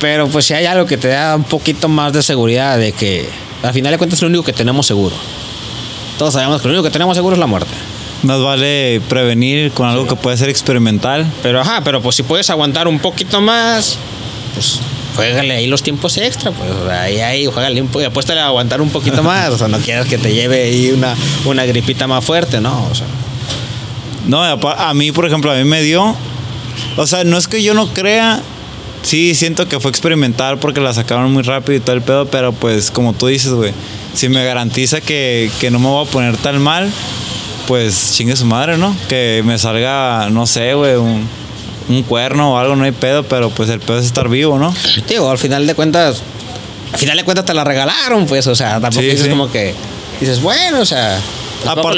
[0.00, 3.28] Pero pues si hay algo que te da un poquito más de seguridad de que
[3.62, 5.14] al final de cuentas es lo único que tenemos seguro.
[6.18, 7.70] Todos sabemos que lo único que tenemos seguro es la muerte.
[8.22, 11.24] Más vale prevenir con algo que puede ser experimental.
[11.42, 13.96] Pero ajá, pero pues si puedes aguantar un poquito más,
[14.54, 14.80] pues
[15.14, 18.90] juégale ahí los tiempos extra, pues ahí, ahí, juégale un poco, apuéstale a aguantar un
[18.90, 22.60] poquito más, o sea, no quieras que te lleve ahí una, una gripita más fuerte,
[22.60, 22.86] ¿no?
[22.90, 23.06] O sea,
[24.26, 26.16] No, a mí, por ejemplo, a mí me dio.
[26.96, 28.40] O sea, no es que yo no crea.
[29.08, 32.52] Sí, siento que fue experimental porque la sacaron muy rápido y todo el pedo, pero
[32.52, 33.72] pues como tú dices, güey,
[34.12, 36.90] si me garantiza que, que no me voy a poner tan mal,
[37.66, 38.94] pues chingue su madre, ¿no?
[39.08, 41.26] Que me salga, no sé, güey, un,
[41.88, 44.74] un cuerno o algo, no hay pedo, pero pues el pedo es estar vivo, ¿no?
[45.08, 46.20] digo, al final de cuentas,
[46.92, 49.30] al final de cuentas te la regalaron, pues, o sea, tampoco Sí, dices sí.
[49.30, 49.74] como que,
[50.20, 51.18] dices, bueno, o sea,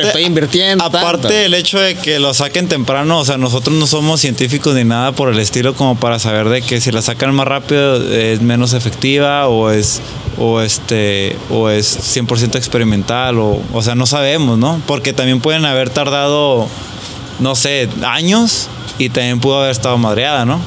[0.02, 0.84] estoy invirtiendo.
[0.84, 1.36] aparte tanto.
[1.36, 5.12] el hecho de que lo saquen temprano, o sea, nosotros no somos científicos ni nada
[5.12, 8.72] por el estilo como para saber de que si la sacan más rápido es menos
[8.72, 10.00] efectiva o es
[10.38, 14.80] o este o es 100% experimental o o sea, no sabemos, ¿no?
[14.86, 16.68] Porque también pueden haber tardado
[17.40, 18.68] no sé, años
[18.98, 20.60] y también pudo haber estado madreada, ¿no?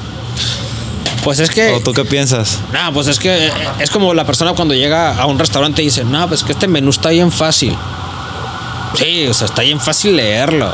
[1.23, 1.71] Pues es que...
[1.71, 2.60] ¿O tú qué piensas?
[2.73, 5.86] No, pues es que eh, es como la persona cuando llega a un restaurante y
[5.86, 7.77] dice, no, pues que este menú está bien fácil.
[8.93, 10.71] Sí, o sea, está bien fácil leerlo.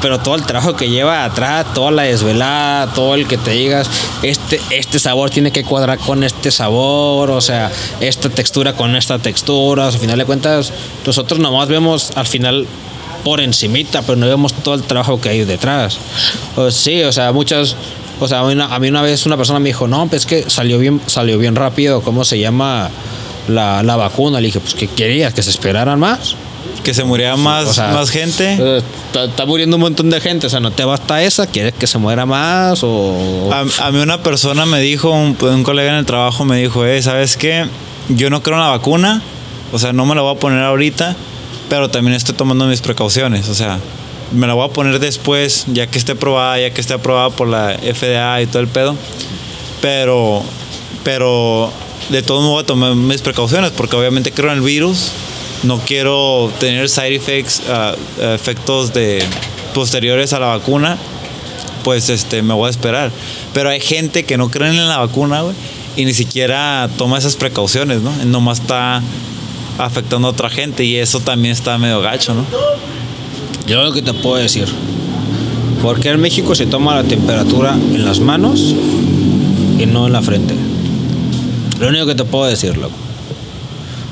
[0.00, 3.90] Pero todo el trabajo que lleva atrás, toda la desvelada, todo el que te digas,
[4.22, 9.18] este, este sabor tiene que cuadrar con este sabor, o sea, esta textura con esta
[9.18, 9.86] textura.
[9.86, 10.72] O sea, al final de cuentas,
[11.04, 12.66] nosotros nomás vemos al final
[13.24, 15.98] por encimita, pero no vemos todo el trabajo que hay detrás.
[16.54, 17.74] Pues sí, o sea, muchas,
[18.20, 20.78] o sea, a mí, una, vez una persona me dijo, no, pues es que salió
[20.78, 22.88] bien, salió bien rápido, ¿cómo se llama
[23.48, 24.40] la, la vacuna?
[24.40, 25.34] Le dije, pues ¿qué querías?
[25.34, 26.36] ¿Que se esperaran más?
[26.84, 28.56] Que se muriera más, O sea, más gente.
[28.58, 31.74] eh, Está, está muriendo un montón de gente, o sea, no te basta esa, ¿quieres
[31.74, 32.80] que se muera más?
[32.82, 33.50] O...
[33.52, 36.84] A, a mí una persona me dijo, un, un colega en el trabajo me dijo,
[36.84, 37.66] eh, ¿sabes qué?
[38.08, 39.22] Yo no creo en la vacuna,
[39.72, 41.14] o sea, no me la voy a poner ahorita,
[41.68, 43.78] pero también estoy tomando mis precauciones, o sea,
[44.32, 47.48] me la voy a poner después, ya que esté probada, ya que esté aprobada por
[47.48, 48.94] la FDA y todo el pedo,
[49.80, 50.42] pero,
[51.04, 51.70] pero
[52.10, 55.10] de todos modos voy a tomar mis precauciones, porque obviamente creo en el virus,
[55.62, 59.22] no quiero tener side effects, ah, efectos de
[59.74, 60.96] posteriores a la vacuna,
[61.84, 63.10] pues este, me voy a esperar.
[63.52, 65.54] Pero hay gente que no creen en la vacuna, güey,
[65.96, 68.12] y ni siquiera toma esas precauciones, ¿no?
[68.24, 69.02] Nomás está
[69.78, 72.44] afectando a otra gente y eso también está medio gacho, ¿no?
[73.66, 74.66] Yo lo que te puedo decir,
[75.82, 78.74] ¿por qué en México se toma la temperatura en las manos
[79.78, 80.54] y no en la frente?
[81.78, 83.07] Lo único que te puedo decir, loco.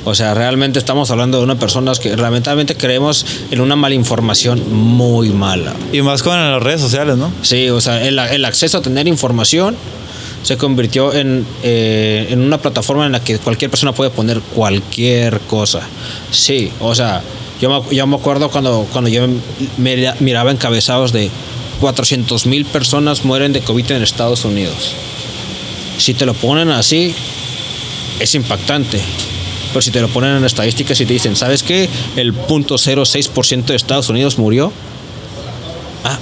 [0.08, 4.62] O sea, realmente estamos hablando de una persona que lamentablemente creemos en una mala información
[4.72, 5.74] muy mala.
[5.92, 7.32] Y más con las redes sociales, ¿no?
[7.42, 9.74] Sí, o sea, el, el acceso a tener información
[10.44, 15.40] se convirtió en, eh, en una plataforma en la que cualquier persona puede poner cualquier
[15.40, 15.80] cosa.
[16.30, 17.20] Sí, o sea,
[17.60, 19.26] yo me, yo me acuerdo cuando, cuando yo
[19.76, 21.30] me- miraba encabezados de
[21.80, 24.94] 400 mil personas mueren de COVID en Estados Unidos.
[25.98, 27.12] Si te lo ponen así,
[28.20, 29.00] es impactante.
[29.76, 31.86] Pero si te lo ponen en estadísticas y te dicen, ¿sabes qué?
[32.16, 34.72] El 0.06% de Estados Unidos murió.
[36.02, 36.18] Ah,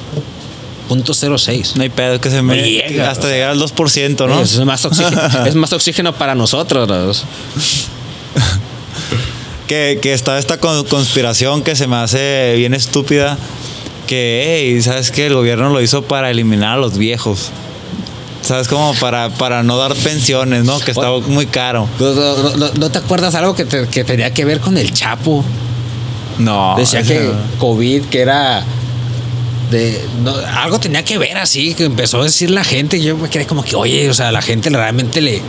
[0.89, 1.77] 0.06.
[1.77, 2.61] No hay pedo que se me.
[2.61, 3.33] Llega, hasta o sea.
[3.37, 4.41] llegar al 2%, ¿no?
[4.43, 6.89] Es más oxígeno, es más oxígeno para nosotros.
[6.89, 7.13] ¿no?
[9.69, 13.39] Que, que está esta con- conspiración que se me hace bien estúpida.
[14.09, 15.27] Que, hey, ¿sabes qué?
[15.27, 17.51] El gobierno lo hizo para eliminar a los viejos.
[18.45, 18.69] ¿Sabes?
[18.69, 20.79] Como para, para no dar pensiones, ¿no?
[20.79, 21.89] Que está muy caro.
[21.99, 24.93] ¿No, no- no- no te acuerdas algo que, te- que tenía que ver con el
[24.93, 25.45] Chapo?
[26.39, 26.75] No.
[26.77, 28.65] Decía que COVID, que era.
[29.71, 29.99] De,
[30.57, 32.99] algo tenía que ver así, que empezó a decir la gente.
[32.99, 35.41] y Yo me quedé como que, oye, o sea, la gente realmente le,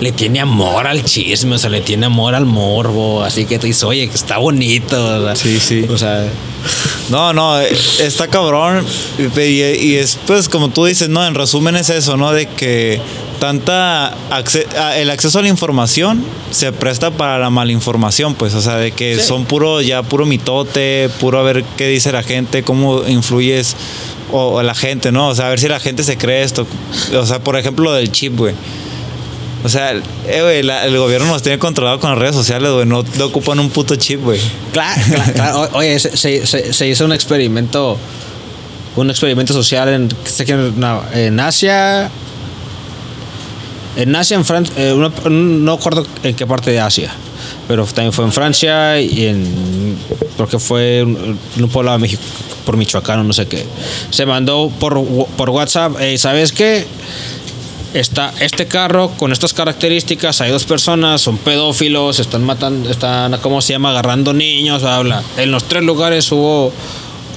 [0.00, 3.22] le tiene amor al chisme, o sea, le tiene amor al morbo.
[3.24, 5.22] Así que te dice, oye, que está bonito.
[5.22, 5.86] o sea, Sí, sí.
[5.88, 6.28] O sea,
[7.10, 8.84] No, no, está cabrón.
[9.18, 11.24] Y, y es, pues, como tú dices, ¿no?
[11.26, 12.32] En resumen es eso, ¿no?
[12.32, 13.00] De que
[13.40, 18.76] tanta acce- el acceso a la información se presta para la malinformación, pues, o sea,
[18.76, 19.22] de que Sí.
[19.22, 23.76] son puro, ya puro mitote, puro a ver qué dice la gente, cómo influyes
[24.32, 25.28] o, o la gente, ¿no?
[25.28, 26.66] O sea, a ver si la gente se cree esto.
[27.16, 28.54] O sea, por ejemplo, lo del chip, güey.
[29.66, 32.86] O sea, eh, güey, la- el gobierno nos tiene controlado con las redes sociales, güey.
[32.86, 34.40] No, no ocupan un puto chip, güey.
[34.72, 35.68] Claro, claro, claro.
[35.72, 37.98] Oye, se, se- se- se hizo un experimento,
[38.94, 41.02] un experimento social en, en, no,
[41.42, 42.08] Asia,
[43.96, 44.74] en Asia, en Francia,
[45.30, 47.10] no acuerdo en qué parte de Asia,
[47.66, 49.96] pero también fue en Francia y en,
[50.36, 52.22] creo que fue en un pueblo de México,
[52.64, 53.64] por Michoacán o no sé qué.
[54.10, 55.02] Se mandó por,
[55.36, 56.86] por WhatsApp, "Ey, ¿sabes qué?
[57.98, 63.62] Está este carro con estas características, hay dos personas, son pedófilos, están matando, están, ¿cómo
[63.62, 63.90] se llama?
[63.90, 65.22] Agarrando niños, habla.
[65.36, 66.72] En los tres lugares hubo,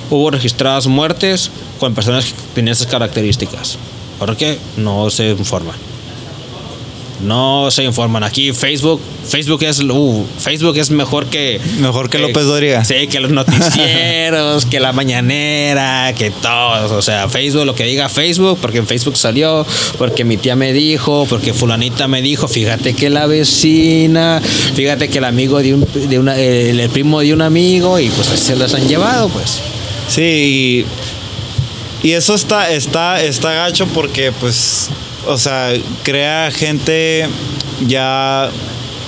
[0.10, 3.78] hubo registradas muertes con personas que tenían esas características.
[4.20, 4.60] ¿Por qué?
[4.78, 5.76] No se informan.
[7.22, 8.24] No se informan.
[8.24, 12.86] Aquí Facebook, Facebook es, uh, Facebook es mejor que Mejor que López Dóriga.
[12.86, 16.92] Sí, que los noticieros, que la mañanera, que todos.
[16.92, 19.66] O sea, Facebook, lo que diga Facebook, porque en Facebook salió,
[19.98, 24.42] porque mi tía me dijo, porque fulanita me dijo, fíjate que la vecina,
[24.76, 28.10] fíjate que el amigo de un, de una, el, el primo de un amigo, y
[28.10, 29.60] pues así se las han llevado, pues.
[30.08, 30.86] Sí,
[32.02, 34.90] y, y eso está, está, está gacho porque, pues,
[35.28, 37.28] o sea, crea gente
[37.88, 38.50] ya,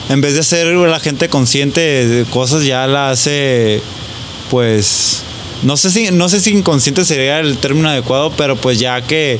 [0.10, 3.82] en vez de ser la gente consciente de cosas, ya la hace,
[4.50, 5.24] pues,
[5.64, 9.40] no sé si, no sé si inconsciente sería el término adecuado, pero pues ya que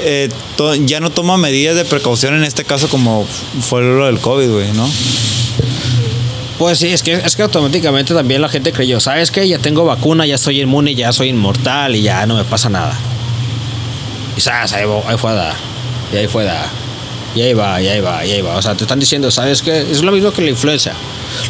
[0.00, 0.28] eh,
[0.84, 3.26] ya no toma medidas de precaución en este caso como
[3.60, 4.88] fue lo del COVID, güey, ¿no?
[6.58, 9.48] Pues sí, es que, es que automáticamente también la gente creyó, ¿sabes qué?
[9.48, 12.96] Ya tengo vacuna, ya soy inmune, ya soy inmortal y ya no me pasa nada.
[14.36, 15.54] Y sabes, ahí, ahí fue a dar.
[16.12, 16.66] Y ahí fue a dar.
[17.34, 18.56] Y ahí va, y ahí va, y ahí va.
[18.56, 19.80] O sea, te están diciendo, ¿sabes qué?
[19.90, 20.92] Es lo mismo que la influenza.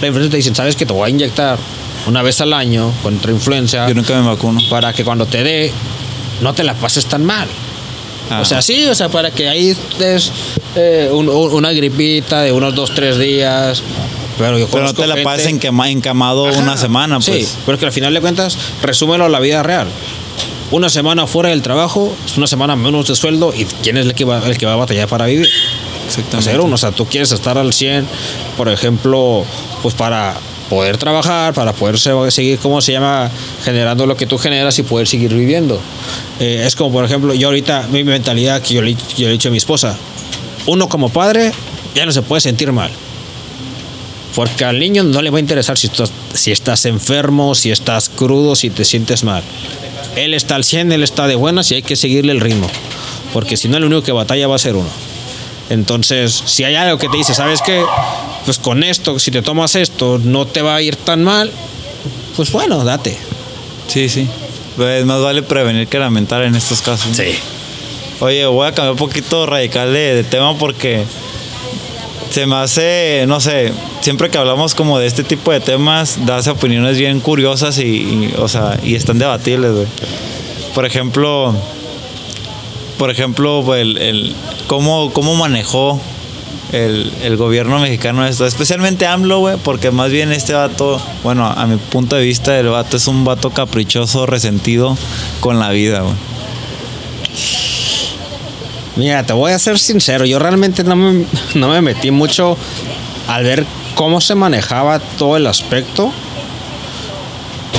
[0.01, 0.87] La influenza te dicen, ¿sabes qué?
[0.87, 1.59] Te voy a inyectar
[2.07, 4.61] una vez al año contra influenza Yo nunca me vacuno.
[4.71, 5.73] para que cuando te dé
[6.41, 7.49] no te la pases tan mal.
[8.31, 8.41] Ajá.
[8.41, 10.31] O sea, sí, o sea, para que ahí des
[10.77, 13.83] eh, un- un- una gripita de unos dos, tres días.
[14.39, 17.49] Pero yo Pero no te la pases encama- encamado Ajá, una semana, pues.
[17.49, 19.87] Sí, pero es que al final de cuentas, resúmelo a la vida real.
[20.73, 24.15] Una semana fuera del trabajo es una semana menos de sueldo y quién es el
[24.15, 25.49] que va, el que va a batallar para vivir.
[26.09, 26.59] Exactamente.
[26.59, 28.07] Uno, o sea, tú quieres estar al 100,
[28.57, 29.45] por ejemplo,
[29.83, 30.35] pues para
[30.71, 33.31] poder trabajar, para poder se- seguir, ¿cómo se llama?
[33.65, 35.79] Generando lo que tú generas y poder seguir viviendo.
[36.41, 39.33] Eh, es como, por ejemplo, yo ahorita, mi mentalidad que yo le, yo le he
[39.33, 39.97] dicho a mi esposa,
[40.67, 41.53] uno como padre
[41.95, 42.91] ya no se puede sentir mal.
[44.35, 48.09] Porque al niño no le va a interesar si estás, si estás enfermo, si estás
[48.09, 49.43] crudo, si te sientes mal.
[50.17, 52.69] Él está al 100, él está de buenas y hay que seguirle el ritmo.
[53.33, 54.89] Porque si no, el único que batalla va a ser uno.
[55.71, 57.83] Entonces, si hay algo que te dice, ¿sabes qué?
[58.45, 61.51] Pues con esto, si te tomas esto, no te va a ir tan mal,
[62.37, 63.17] pues bueno, date.
[63.89, 64.29] Sí, sí.
[64.77, 67.19] Pues más vale prevenir que lamentar en estos casos.
[68.21, 71.05] Oye, voy a cambiar un poquito radical de, de tema porque
[72.31, 73.73] se me hace, no sé,
[74.03, 78.49] siempre que hablamos como de este tipo de temas, das opiniones bien curiosas y, o
[78.49, 79.87] sea, y están debatibles, güey.
[80.75, 81.55] Por ejemplo,
[82.99, 84.35] por ejemplo, el, el-
[84.67, 86.01] cómo, cómo manejó
[86.73, 91.67] el, el gobierno mexicano esto, especialmente AMLO, güey, porque más bien este vato, bueno, a
[91.67, 94.97] mi punto de vista, el vato es un vato caprichoso, resentido
[95.41, 96.15] con la vida, güey.
[98.97, 102.57] Mira, te voy a ser sincero, yo realmente no me, no me metí mucho
[103.27, 106.13] al ver cómo se manejaba todo el aspecto.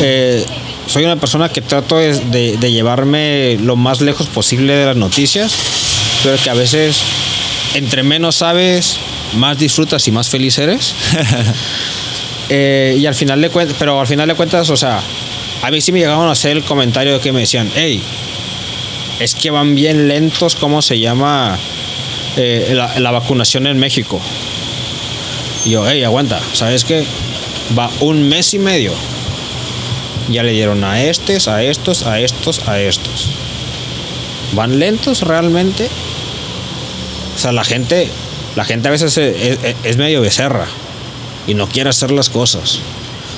[0.01, 0.45] Eh,
[0.87, 4.95] soy una persona que trato de, de- de llevarme lo más lejos posible de las
[4.97, 5.53] noticias,
[6.23, 6.97] pero que a veces
[7.75, 8.97] entre menos sabes,
[9.35, 10.93] más disfrutas y más feliz eres.
[12.49, 14.99] Eh, y al final de cuentas, pero al final de cuentas, o sea,
[15.61, 18.03] a mí sí me llegaron a hacer el comentario de que me decían, hey,
[19.17, 21.57] es que van bien lentos, ¿cómo se llama?
[22.35, 24.19] Eh, la, la vacunación en México.
[25.65, 27.05] Y yo, hey, aguanta, ¿sabes qué?
[27.77, 28.91] Va un mes y medio.
[30.29, 33.29] Ya le dieron a estos, a estos, a estos, a estos.
[34.53, 35.87] ¿Van lentos realmente?
[37.35, 38.09] O sea, la gente,
[38.55, 40.67] la gente a veces es, es- es medio becerra
[41.47, 42.79] y no quiere hacer las cosas.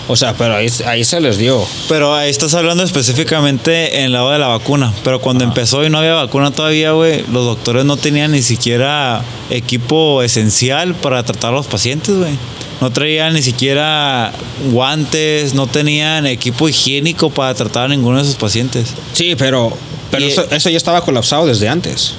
[0.08, 1.66] O sea, pero ahí, ahí se les dio.
[1.90, 4.94] Pero ahí estás hablando específicamente en el lado de la vacuna.
[5.04, 9.24] Pero cuando empezó y no había vacuna todavía, güey, los doctores no tenían ni siquiera
[9.50, 12.34] equipo esencial para tratar a los pacientes, güey.
[12.82, 14.32] No traían ni siquiera
[14.70, 18.94] guantes, no tenían equipo higiénico para tratar a ninguno de sus pacientes.
[19.14, 19.76] Sí, pero,
[20.12, 22.14] pero Y- eso, eso ya estaba colapsado desde antes.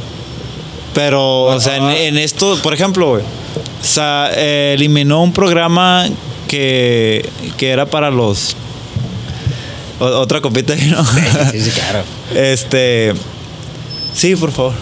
[0.95, 6.07] Pero, o sea, en, en esto, por ejemplo, güey, o sea, eh, eliminó un programa
[6.47, 8.57] que, que era para los...
[10.01, 11.05] o- otra copita ¿no?
[11.53, 12.05] Sí, sí, claro.
[12.35, 13.13] Este.
[14.15, 14.73] Sí, por favor.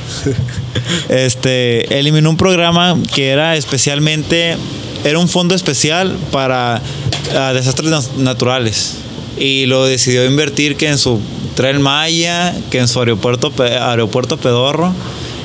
[1.08, 1.98] Este.
[1.98, 4.56] Eliminó un programa que era especialmente.
[5.04, 6.80] Era un fondo especial para
[7.36, 8.94] ah, desastres naturales.
[9.36, 11.20] Y lo decidió invertir que en su
[11.56, 14.94] tren Maya, que en su aeropuerto, aeropuerto Pedorro.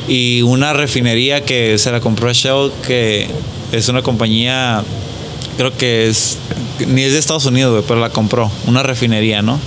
[0.08, 3.28] Y una refinería que se la compró Shell, que
[3.72, 4.84] es una compañía.
[5.60, 6.38] Creo que es.
[6.88, 8.50] Ni es de Estados Unidos, pero la compró.
[8.66, 9.60] Una refinería, ¿no?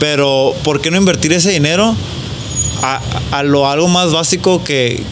[0.00, 1.94] Pero, ¿por qué no invertir ese dinero
[2.80, 5.02] a, a lo algo más básico que,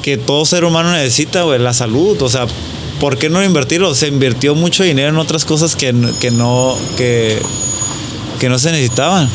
[0.00, 1.58] que todo ser humano necesita, güey?
[1.58, 2.22] La salud.
[2.22, 2.46] O sea,
[3.00, 3.94] ¿por qué no invertirlo?
[3.94, 6.74] Se invirtió mucho dinero en otras cosas que, que no.
[6.96, 7.38] Que,
[8.40, 9.28] que no se necesitaban.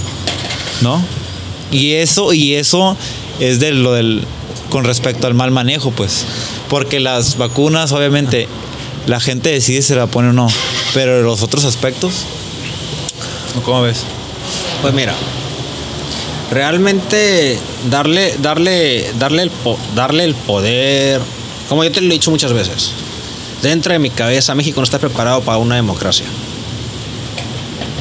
[0.82, 1.06] ¿No?
[1.70, 2.98] Y eso, y eso
[3.40, 4.26] es de lo del.
[4.72, 6.26] con respecto al mal manejo, pues.
[6.68, 8.48] Porque las vacunas, obviamente,
[9.08, 10.48] la gente decide si se la pone o no.
[10.94, 12.26] Pero los otros aspectos.
[13.66, 14.04] ¿Cómo ves?
[14.82, 15.14] Pues mira,
[16.52, 17.58] realmente
[17.90, 21.22] darle, darle, darle el, po- darle el poder,
[21.70, 22.92] como yo te lo he dicho muchas veces,
[23.62, 26.26] dentro de mi cabeza México no está preparado para una democracia.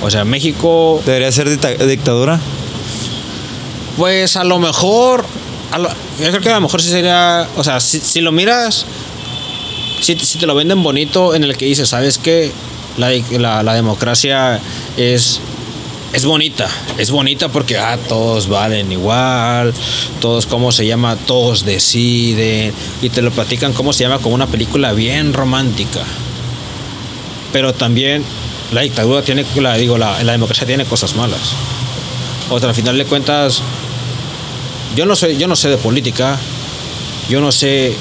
[0.02, 2.40] O sea, México, ¿Debería ser dicta- dictadura?
[3.96, 5.24] pues a lo mejor,
[5.70, 5.88] a lo-
[6.18, 8.86] yo creo que a lo mejor sí sería, o sea, si, si lo miras,
[10.02, 12.50] si, te lo venden bonito en el que dices, ¿sabes qué?
[12.98, 14.60] La, la, democracia
[14.98, 15.40] es,
[16.12, 19.72] es bonita, es bonita porque ah, todos valen igual,
[20.20, 21.16] todos, ¿cómo se llama?
[21.16, 24.18] Todos deciden y te lo platican, ¿cómo se llama?
[24.18, 26.00] Como una película bien romántica.
[27.52, 28.24] Pero también
[28.72, 31.40] la dictadura tiene, la, digo, la, la democracia tiene cosas malas.
[32.50, 33.62] O sea, al final de cuentas,
[34.96, 36.38] yo no sé, yo no sé de política,
[37.28, 37.94] yo no sé,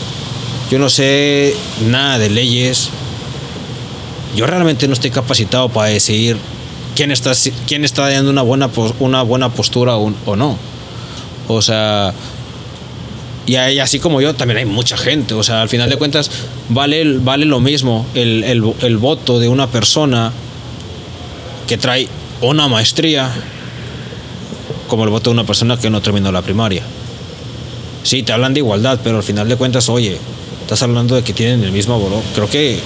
[0.72, 1.54] yo no sé
[1.90, 2.90] nada de leyes.
[4.36, 6.38] Yo realmente no estoy capacitado para decidir
[6.96, 7.34] quién está,
[7.68, 10.58] quién está dando una buena, una buena postura o, no.
[11.50, 12.14] O sea,
[13.46, 15.34] y así como yo, también hay mucha gente.
[15.34, 16.32] O sea, al final de cuentas,
[16.70, 20.32] vale, vale lo mismo el, el- el voto de una persona
[21.68, 22.08] que trae
[22.40, 23.30] una maestría
[24.88, 26.84] como el voto de una persona que no terminó la primaria.
[28.04, 30.18] Sí, te hablan de igualdad, pero al final de cuentas, oye,
[30.72, 32.24] estás hablando de que tienen el mismo valor.
[32.34, 32.80] Creo que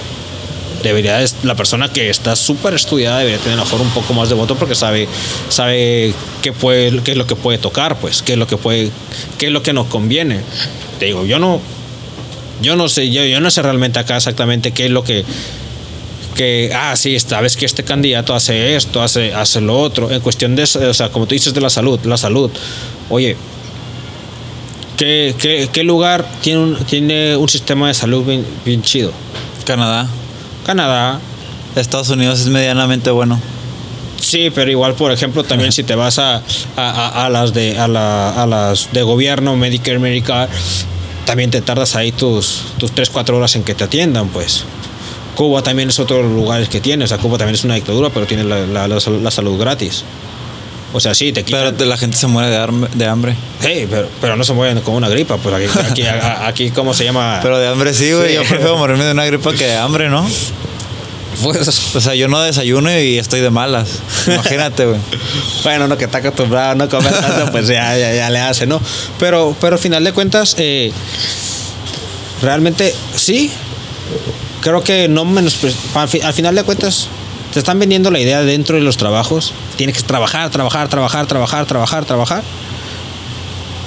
[0.82, 4.56] debería la persona que está súper estudiada debería tener mejor un poco más de voto
[4.56, 5.06] porque sabe
[5.48, 8.90] sabe qué puede qué es lo que puede tocar pues qué es lo que puede
[9.38, 10.40] qué es lo que nos conviene
[10.98, 11.60] te digo yo no
[12.60, 15.24] yo no sé yo, yo no sé realmente acá exactamente qué es lo que
[16.34, 20.54] que ah sí sabes que este candidato hace esto hace hace lo otro en cuestión
[20.56, 22.50] de o sea como tú dices de la salud la salud
[23.08, 23.36] oye
[24.96, 29.12] ¿Qué, qué, qué lugar tiene un, tiene un sistema de salud bien, bien chido?
[29.64, 30.08] Canadá.
[30.64, 31.20] Canadá,
[31.74, 33.40] Estados Unidos es medianamente bueno.
[34.20, 36.42] Sí, pero igual, por ejemplo, también si te vas a,
[36.76, 40.48] a, las de a, la- a las de gobierno, Medicare, Medicaid,
[41.26, 44.64] también te tardas ahí tus, tus 3, 4 horas en que te atiendan, pues.
[45.36, 48.26] Cuba también es otro lugares que tiene, o sea, Cuba también es una dictadura, pero
[48.26, 50.02] tiene la, la salud gratis.
[50.92, 51.74] O sea, sí, te quitan.
[51.76, 52.48] Pero la gente se muere
[52.94, 53.36] de, hambre.
[53.60, 55.36] Hey, pero, pero no se mueren con una gripa.
[55.36, 56.02] Pues aquí,
[56.42, 57.40] aquí, ¿cómo se llama?
[57.42, 58.28] Pero de hambre sí, güey.
[58.28, 58.34] Sí.
[58.34, 60.26] Yo prefiero morirme de una gripa que de hambre, ¿no?
[61.42, 64.00] Pues, O sea, yo no desayuno y estoy de malas.
[64.26, 64.98] Imagínate, güey.
[65.64, 68.66] bueno, no que está acostumbrado a no comer tanto, pues ya, ya, ya le hace,
[68.66, 68.80] ¿no?
[69.18, 70.92] Pero, pero al final de cuentas, eh,
[72.42, 73.50] realmente sí.
[74.62, 75.58] Creo que no menos.
[75.94, 77.08] Al final de cuentas,
[77.56, 79.54] te están vendiendo la idea dentro de los trabajos.
[79.76, 82.42] Tienes que trabajar, trabajar, trabajar, trabajar, trabajar, trabajar.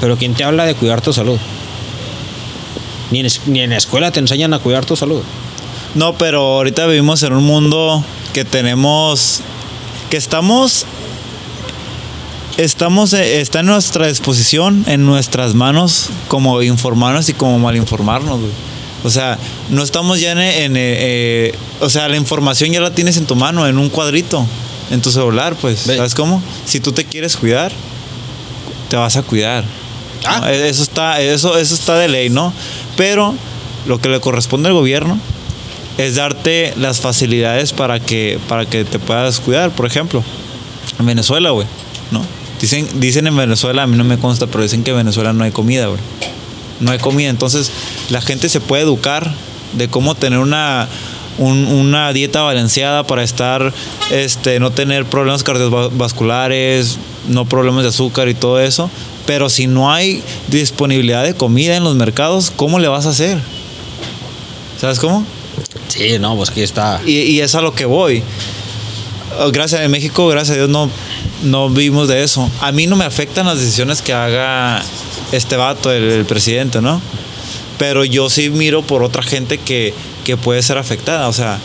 [0.02, 1.38] Pero ¿quién te habla de cuidar tu salud?
[3.12, 5.22] Ni en, ni en la escuela te enseñan a cuidar tu salud.
[5.94, 8.04] No, pero ahorita vivimos en un mundo
[8.34, 9.42] que tenemos.
[10.10, 10.88] que estamos.
[12.58, 18.52] Estamos, eh, está en nuestra disposición, en nuestras manos, como informarnos y como malinformarnos, güey.
[19.04, 19.38] O sea,
[19.70, 23.26] no estamos ya en, en, eh, eh, o sea, la información ya la tienes en
[23.26, 24.46] tu mano, en un cuadrito,
[24.92, 25.88] en tu celular, pues.
[25.88, 25.98] Ve.
[25.98, 26.42] ¿Sabes cómo?
[26.66, 27.72] Si tú te quieres cuidar,
[28.90, 29.64] te vas a cuidar.
[30.26, 30.42] Ah.
[30.42, 30.48] ¿no?
[30.48, 32.54] Eso está, eso, eso está de ley, ¿no?
[32.98, 33.34] Pero
[33.86, 35.18] lo que le corresponde al gobierno
[35.98, 39.72] es darte las facilidades para que, para que te puedas cuidar.
[39.72, 40.24] Por ejemplo,
[41.00, 41.68] en Venezuela, güey,
[42.12, 42.22] ¿no?
[42.60, 45.44] Dicen, dicen en Venezuela, a mí no me consta, pero dicen que en Venezuela no
[45.44, 46.00] hay comida, güey.
[46.80, 47.30] No hay comida.
[47.30, 47.72] Entonces,
[48.10, 49.34] la gente se puede educar
[49.74, 50.88] de cómo tener una,
[51.38, 53.74] un- una dieta balanceada para estar,
[54.12, 58.90] este, no tener problemas cardiovasculares, no problemas de azúcar y todo eso.
[59.26, 63.38] Pero si no hay disponibilidad de comida en los mercados, ¿cómo le vas a hacer?
[64.80, 65.26] ¿Sabes cómo?
[65.90, 67.02] Sí, no, pues aquí está.
[67.06, 68.24] Y, y es a lo que voy.
[69.40, 70.90] Oh, Gracias en México, gracias a Dios no,
[71.44, 72.50] no vimos de eso.
[72.62, 74.82] A mí no me afectan las decisiones que haga
[75.32, 77.02] este vato, el, presidente, ¿no?
[77.78, 81.28] Pero yo sí miro por otra gente que, que puede ser afectada.
[81.28, 81.60] O sea,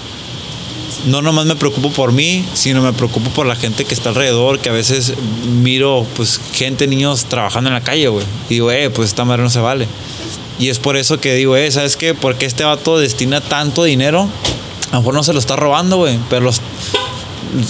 [1.07, 4.61] no nomás me preocupo por mí, sino me preocupo por la gente que está alrededor,
[4.61, 5.15] que a veces
[5.63, 8.25] miro, pues, gente, niños trabajando en la calle, güey.
[8.49, 9.89] Y digo, eh, pues esta madre no se vale.
[10.59, 12.15] Y es por eso que digo, eh, ¿sabes qué?
[12.15, 14.29] Porque este vato destina tanto dinero,
[14.91, 16.61] a lo mejor no se lo está robando, güey, pero los,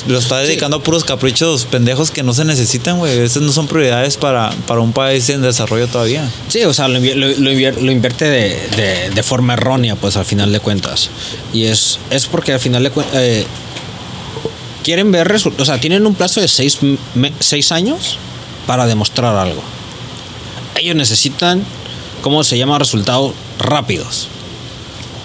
[0.09, 3.19] lo está dedicando a puros caprichos pendejos que no se necesitan, güey.
[3.19, 6.29] Esas no son prioridades para, para un país en desarrollo todavía.
[6.49, 10.17] Sí, o sea, lo, lo- lo invier- lo invierte de, de- de forma errónea, pues
[10.17, 11.11] al final de cuentas.
[11.53, 13.23] Y es, es porque al final de cuentas
[14.83, 16.79] quieren ver resultados, o sea, tienen un plazo de seis,
[17.41, 18.19] seis años
[18.67, 19.63] para demostrar algo.
[20.77, 21.63] Ellos necesitan,
[22.23, 22.79] ¿cómo se llama?
[22.79, 24.29] Resultados rápidos.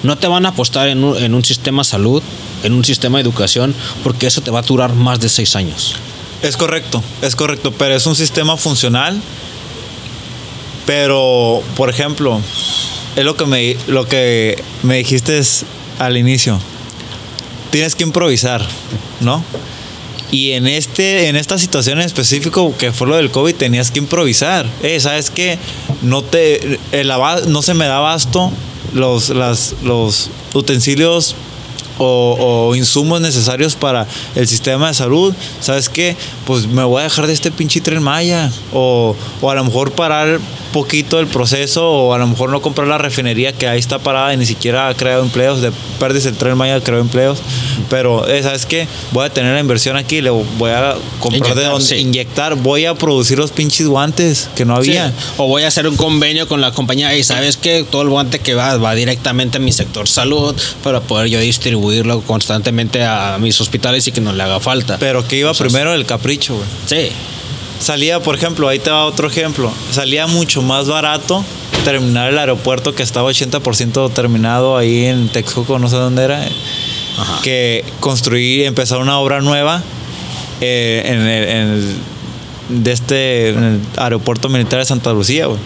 [0.03, 2.23] No te van a apostar en un, en un sistema de salud,
[2.63, 5.95] en un sistema de educación, porque eso te va a durar más de seis años.
[6.41, 9.21] Es correcto, es correcto, pero es un sistema funcional.
[10.85, 12.41] Pero, por ejemplo,
[13.15, 15.39] es lo que me, lo que me dijiste
[15.99, 16.59] al inicio.
[17.69, 18.65] Tienes que improvisar,
[19.19, 19.43] ¿no?
[20.31, 23.99] Y en, este, en esta situación en específico, que fue lo del COVID, tenías que
[23.99, 24.65] improvisar.
[24.81, 25.59] Eh, ¿Sabes qué?
[26.01, 27.11] No, te, el
[27.47, 28.51] no se me da abasto
[28.93, 31.35] los, los utensilios
[31.99, 36.15] o, insumos necesarios para el sistema de salud, ¿sabes qué?
[36.45, 38.51] Pues me voy a dejar de este pinche tren Maya.
[38.73, 40.39] O, o a lo mejor parar
[40.71, 44.33] poquito el proceso, o a lo mejor no comprar la refinería que ahí está parada
[44.33, 45.61] y ni siquiera ha creado empleos.
[45.61, 47.39] De pérdidas el tren Maya creó empleos.
[47.89, 48.87] Pero, eh, ¿sabes qué?
[49.11, 51.95] Voy a tener la inversión aquí, le voy a comprar de donde sí.
[51.95, 55.09] inyectar, voy a producir los pinches guantes que no había.
[55.09, 58.09] Sí, O voy a hacer un convenio con la compañía y sabes que todo el
[58.09, 63.37] guante que va va directamente a mi sector salud para poder yo distribuirlo constantemente a
[63.39, 64.97] mis hospitales y que no le haga falta.
[64.99, 66.67] Pero que iba primero el capricho, güey.
[66.85, 67.11] Sí.
[67.79, 69.71] Salía, por ejemplo, ahí te va otro ejemplo.
[69.91, 71.43] Salía mucho más barato
[71.85, 76.45] terminar el aeropuerto que estaba 80% terminado ahí en Texcoco, no sé dónde era,
[77.17, 77.39] Ajá.
[77.41, 79.81] que construir, empezar una obra nueva
[80.59, 81.95] eh, en, el, en el-
[82.69, 83.55] de este
[83.97, 85.59] aeropuerto militar de Santa Lucía, güey.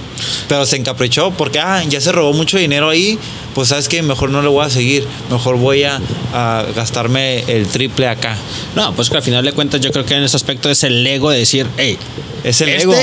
[0.47, 3.20] Pero se encaprichó porque ah, ya se robó mucho dinero ahí,
[3.54, 5.99] pues sabes que mejor no le voy a seguir, mejor voy a,
[6.34, 8.36] a gastarme el triple acá.
[8.76, 11.06] No, pues que al final de cuentas yo creo que en ese aspecto es el
[11.06, 11.97] ego de decir, hey,
[12.43, 12.95] Es el este ego.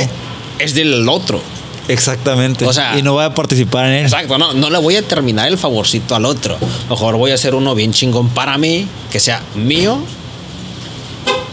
[0.59, 1.40] es del otro.
[1.88, 2.64] Exactamente.
[2.64, 4.05] O sea- y no voy a participar en él.
[4.05, 6.57] Exacto, no, no le voy a terminar el favorcito al otro.
[6.88, 9.98] Mejor voy a hacer uno bien chingón para mí, que sea mío,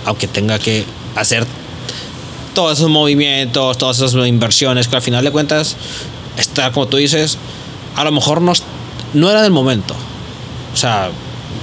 [0.06, 0.86] aunque tenga que
[1.16, 1.46] hacer
[2.58, 5.76] todos esos movimientos, todas esas inversiones, que al final de cuentas,
[6.40, 7.38] está como tú dices,
[7.96, 8.52] a lo mejor no,
[9.14, 9.94] no era del momento.
[10.74, 11.12] O sea,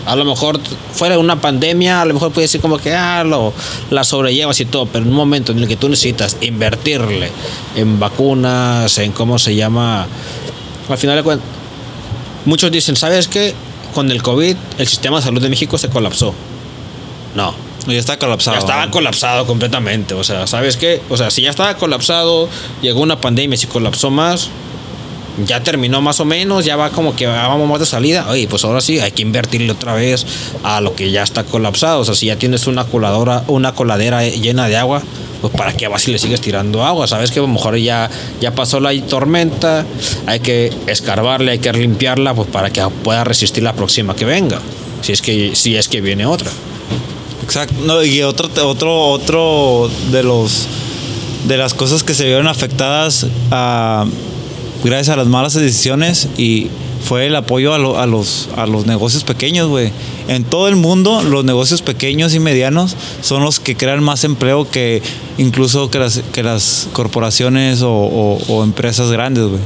[0.06, 0.60] a lo mejor
[0.92, 3.52] fuera una pandemia, a lo mejor puedes decir como que ah, lo,
[3.90, 7.28] la sobrellevas y todo, pero en un momento en el que tú necesitas invertirle
[7.74, 10.06] en vacunas, en cómo se llama,
[10.88, 11.48] al final de cuentas,
[12.44, 13.52] muchos dicen, ¿sabes qué?
[13.94, 16.32] Con el COVID, el sistema de salud de México se colapsó.
[17.34, 17.54] No.
[17.86, 18.56] Ya está colapsado.
[18.56, 20.14] Ya estaba colapsado completamente.
[20.14, 21.02] O sea, ¿sabes qué?
[21.10, 22.48] O sea, si ya estaba colapsado,
[22.80, 24.48] llegó una pandemia y se colapsó más,
[25.44, 28.26] ya terminó más o menos, ya va como que vamos más de salida.
[28.28, 30.24] Oye, pues ahora sí, hay que invertirle otra vez
[30.62, 32.00] a lo que ya está colapsado.
[32.00, 35.02] O sea, si ya tienes una coladora, una coladera llena de agua,
[35.40, 37.06] pues para qué vas y le sigues tirando agua.
[37.06, 38.08] Sabes que a lo mejor ya,
[38.40, 39.84] ya pasó la tormenta,
[40.26, 44.60] hay que escarbarle, hay que limpiarla, pues para que pueda resistir la próxima que venga.
[45.02, 46.50] Si es que, si es que viene otra.
[47.44, 47.74] Exacto.
[47.84, 50.66] No, y otro, otro, otro de los
[51.46, 54.06] de las cosas que se vieron afectadas a,
[54.82, 56.68] gracias a las malas decisiones y
[57.06, 59.92] fue el apoyo a, lo- a los, a los negocios pequeños, güey.
[60.26, 64.70] En todo el mundo, los negocios pequeños y medianos son los que crean más empleo
[64.70, 65.02] que
[65.36, 69.60] incluso que las, que las corporaciones o, o- o empresas grandes, güey.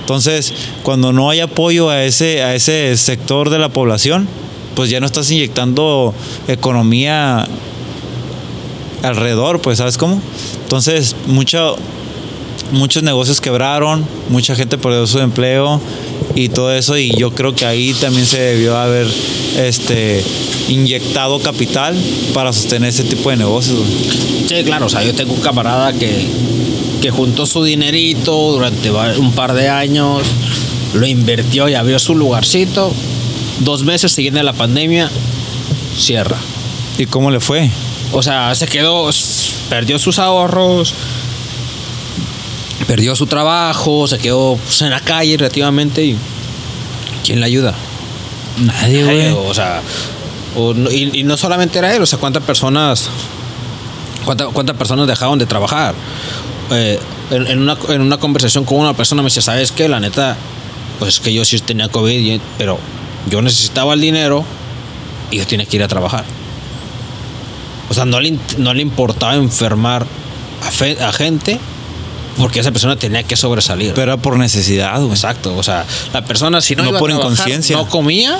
[0.00, 0.52] Entonces,
[0.82, 4.28] cuando no hay apoyo a ese, a ese sector de la población,
[4.74, 6.14] pues ya no estás inyectando
[6.48, 7.46] economía
[9.02, 10.20] alrededor, pues, ¿sabes cómo?
[10.62, 11.76] Entonces, mucho,
[12.72, 15.80] muchos negocios quebraron, mucha gente perdió su empleo
[16.34, 19.06] y todo eso y yo creo que ahí también se debió haber
[19.58, 20.24] este
[20.68, 21.96] inyectado capital
[22.32, 23.80] para sostener ese tipo de negocios.
[24.46, 26.26] Sí, claro, o sea, yo tengo un camarada que,
[27.00, 30.22] que juntó su dinerito durante un par de años,
[30.94, 32.92] lo invirtió y abrió su lugarcito.
[33.60, 35.10] Dos meses siguiendo la pandemia,
[35.96, 36.36] cierra.
[36.98, 37.70] ¿Y cómo le fue?
[38.12, 39.08] O sea, se quedó,
[39.70, 40.94] perdió sus ahorros,
[42.86, 46.16] perdió su trabajo, se quedó pues, en la calle relativamente y
[47.24, 47.74] ¿quién le ayuda?
[48.58, 49.80] Nadie, Nadie, O sea,
[50.56, 53.08] o y, y no solamente era él, o sea, cuántas personas,
[54.24, 55.94] cuánta- cuántas personas dejaron de trabajar.
[56.70, 56.98] Eh,
[57.30, 59.88] en, en una, en una conversación con una persona me decía, ¿sabes qué?
[59.88, 60.36] La neta,
[60.98, 62.78] pues es que yo sí tenía COVID, pero
[63.30, 64.44] yo necesitaba el dinero
[65.30, 66.24] y yo tenía que ir a trabajar.
[67.88, 70.06] O sea, no le, no le importaba enfermar
[70.66, 71.58] a, fe- a gente
[72.38, 73.92] porque esa persona tenía que sobresalir.
[73.94, 75.12] Pero era por necesidad, güey.
[75.12, 77.76] Exacto, o sea, la persona si no, No iba a por trabajar, inconsciencia.
[77.76, 78.38] no comía,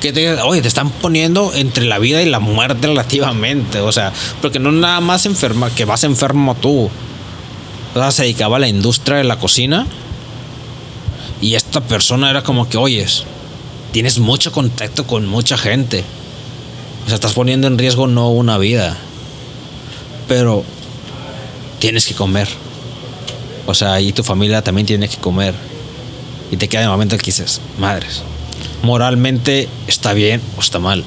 [0.00, 4.12] que te, oye, te están poniendo entre la vida y la muerte relativamente, o sea,
[4.40, 6.88] porque no nada más enferma, que vas enfermo tú.
[7.94, 9.86] O sea, se dedicaba a la industria de la cocina
[11.40, 13.24] y esta persona era como que, oyes,
[13.94, 16.02] tienes mucho contacto con mucha gente.
[17.04, 18.96] O sea, estás poniendo en riesgo no una vida,
[20.26, 20.64] pero
[21.78, 22.48] tienes que comer.
[23.66, 25.54] O sea, y tu familia también tiene que comer.
[26.50, 28.22] Y te queda el momento que dices, madres,
[28.82, 31.04] moralmente está bien o está mal.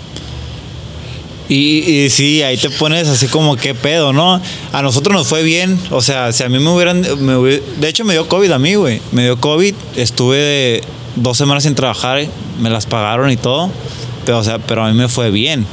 [1.49, 4.41] Y, sí, ahí te pones así como qué pedo, ¿no?
[4.71, 5.77] A nosotros nos fue bien.
[5.91, 7.01] O sea, si a mí me hubieran.
[7.01, 9.01] de hecho, me dio COVID a mí, güey.
[9.11, 9.75] Me dio COVID.
[9.97, 10.81] Estuve
[11.18, 12.26] dos semanas sin trabajar.
[12.59, 13.70] Me las pagaron y todo.
[14.26, 15.65] Pero, o sea, pero a mí me fue bien.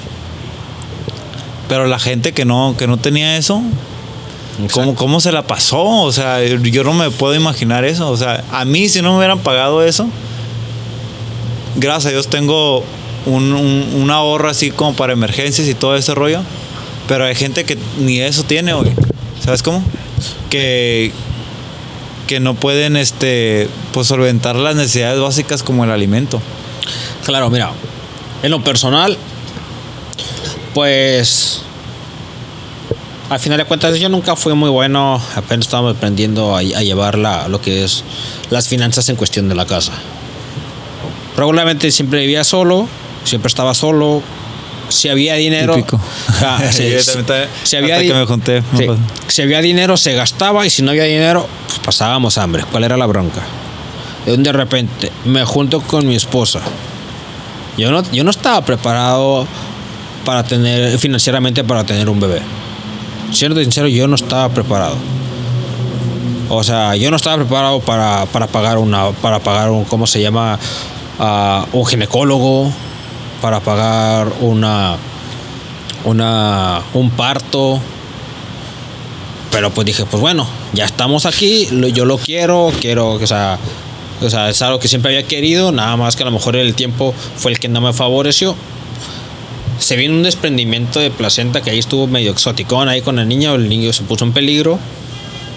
[1.68, 3.62] Pero la gente que no, que no tenía eso,
[4.72, 5.82] ¿cómo, ¿cómo se la pasó?
[5.82, 8.11] O sea, yo no me puedo imaginar eso.
[8.11, 10.07] O sea, a mí si no me hubieran pagado eso,
[11.76, 12.84] gracias a Dios tengo
[13.26, 16.40] un, un- un ahorro así como para emergencias y todo ese rollo.
[17.09, 18.92] Pero hay gente que ni eso tiene, güey.
[19.42, 19.82] ¿Sabes cómo?
[20.51, 21.12] Que,
[22.27, 26.41] que no pueden este, pues, solventar las necesidades básicas como el alimento.
[27.25, 27.70] Claro, mira,
[28.43, 29.16] en lo personal,
[30.75, 31.61] pues
[33.31, 37.16] al final de cuentas yo nunca fui muy bueno, apenas estábamos aprendiendo a, a llevar
[37.16, 38.05] la- lo que es
[38.51, 39.93] las finanzas en cuestión de la casa.
[41.37, 42.87] Regularmente siempre vivía solo,
[43.25, 44.22] siempre estaba solo.
[44.89, 45.74] Si había dinero.
[46.43, 48.87] Ah, también estaba- si había di- me junté, sí.
[49.28, 52.64] si había dinero se gastaba y si no había dinero pues pasábamos hambre.
[52.70, 53.41] ¿Cuál era la bronca?
[54.26, 56.61] De repente me junto con mi esposa.
[57.76, 59.47] Yo no, yo no estaba preparado
[60.24, 62.41] para tener financieramente para tener un bebé.
[63.32, 64.97] Siendo sincero, yo no estaba preparado.
[66.49, 70.20] O sea, yo no estaba preparado para, para pagar una para pagar un cómo se
[70.20, 70.59] llama
[71.18, 72.72] Ah, un ginecólogo
[73.41, 74.97] para pagar una
[76.05, 77.80] una un parto.
[79.51, 83.57] Pero pues dije, pues bueno, ya estamos aquí, yo lo quiero, quiero, o sea,
[84.20, 86.74] o sea, es algo que siempre había querido, nada más que a lo mejor el
[86.74, 88.57] tiempo fue el que no me favoreció.
[89.78, 93.55] Se vino un desprendimiento de placenta que ahí estuvo medio exoticón ahí con el niño,
[93.55, 94.78] el niño se puso en peligro,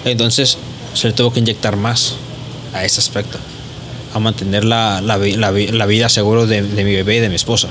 [0.06, 0.58] entonces
[0.94, 2.16] se le tuvo que inyectar más
[2.74, 3.40] a ese aspecto,
[4.18, 7.30] a mantener la, la vi- la vi- la vida seguro de, mi bebé y de
[7.30, 7.70] mi esposa.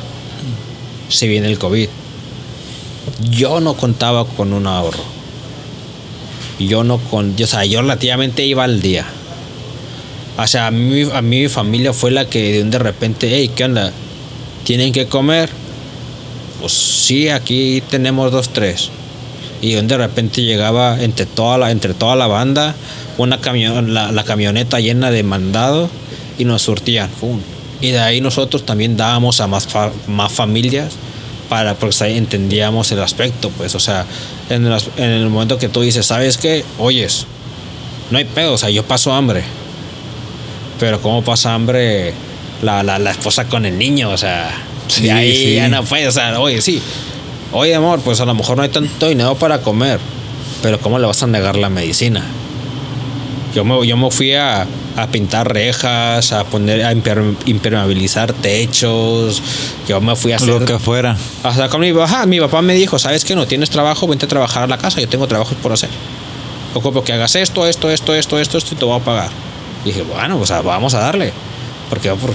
[1.09, 1.89] Se viene el COVID.
[3.31, 5.03] Yo no contaba con un ahorro.
[6.59, 9.07] Yo no con, o sea, yo relativamente iba al día.
[10.39, 13.65] O sea, a mí, a mí mi familia fue la que de repente, hey, ¿qué
[13.65, 13.93] onda?
[14.65, 15.49] Tienen que comer.
[16.61, 18.91] pues sí, aquí tenemos dos, tres.
[19.63, 22.75] Y de repente llegaba entre toda la, entre toda la banda
[23.19, 25.89] una camión, la, la camioneta llena de mandado
[26.39, 27.09] y nos surtían.
[27.21, 27.41] ¡pum!
[27.81, 30.95] Y de ahí nosotros también dábamos a más, fa- más familias
[31.49, 34.05] para porque ahí entendíamos el aspecto, pues, o sea,
[34.51, 36.65] en el, en el momento que tú dices, ¿sabes qué?
[36.79, 37.27] Oyes,
[38.11, 39.45] no hay pedo, o sea, yo paso hambre.
[40.81, 42.13] Pero ¿cómo pasa hambre
[42.63, 44.11] la, la, la esposa con el niño?
[44.11, 44.51] O sea,
[44.89, 45.55] Sí, de ahí sí.
[45.57, 46.81] ya no puede, o sea, oye, sí.
[47.53, 49.99] Oye, amor, pues a lo mejor no hay tanto dinero para comer,
[50.63, 52.23] pero ¿cómo le vas a negar la medicina?
[53.55, 54.67] Yo me, yo me fui a,
[54.97, 59.43] a pintar rejas, a poner, a imper- impermeabilizar techos.
[59.89, 60.49] Yo me fui a hacer.
[60.49, 61.17] Lo que fuera.
[61.43, 63.35] Hasta con mi, ajá, mi papá me dijo, ¿sabes qué?
[63.37, 65.91] No tienes trabajo, vente a trabajar a la casa, yo tengo trabajos por hacer.
[66.75, 69.31] Ocupo que hagas esto, esto, esto, esto, esto, esto y te voy a pagar.
[69.85, 71.33] Y dije, bueno, pues ah, vamos a darle.
[71.89, 72.33] Porque por,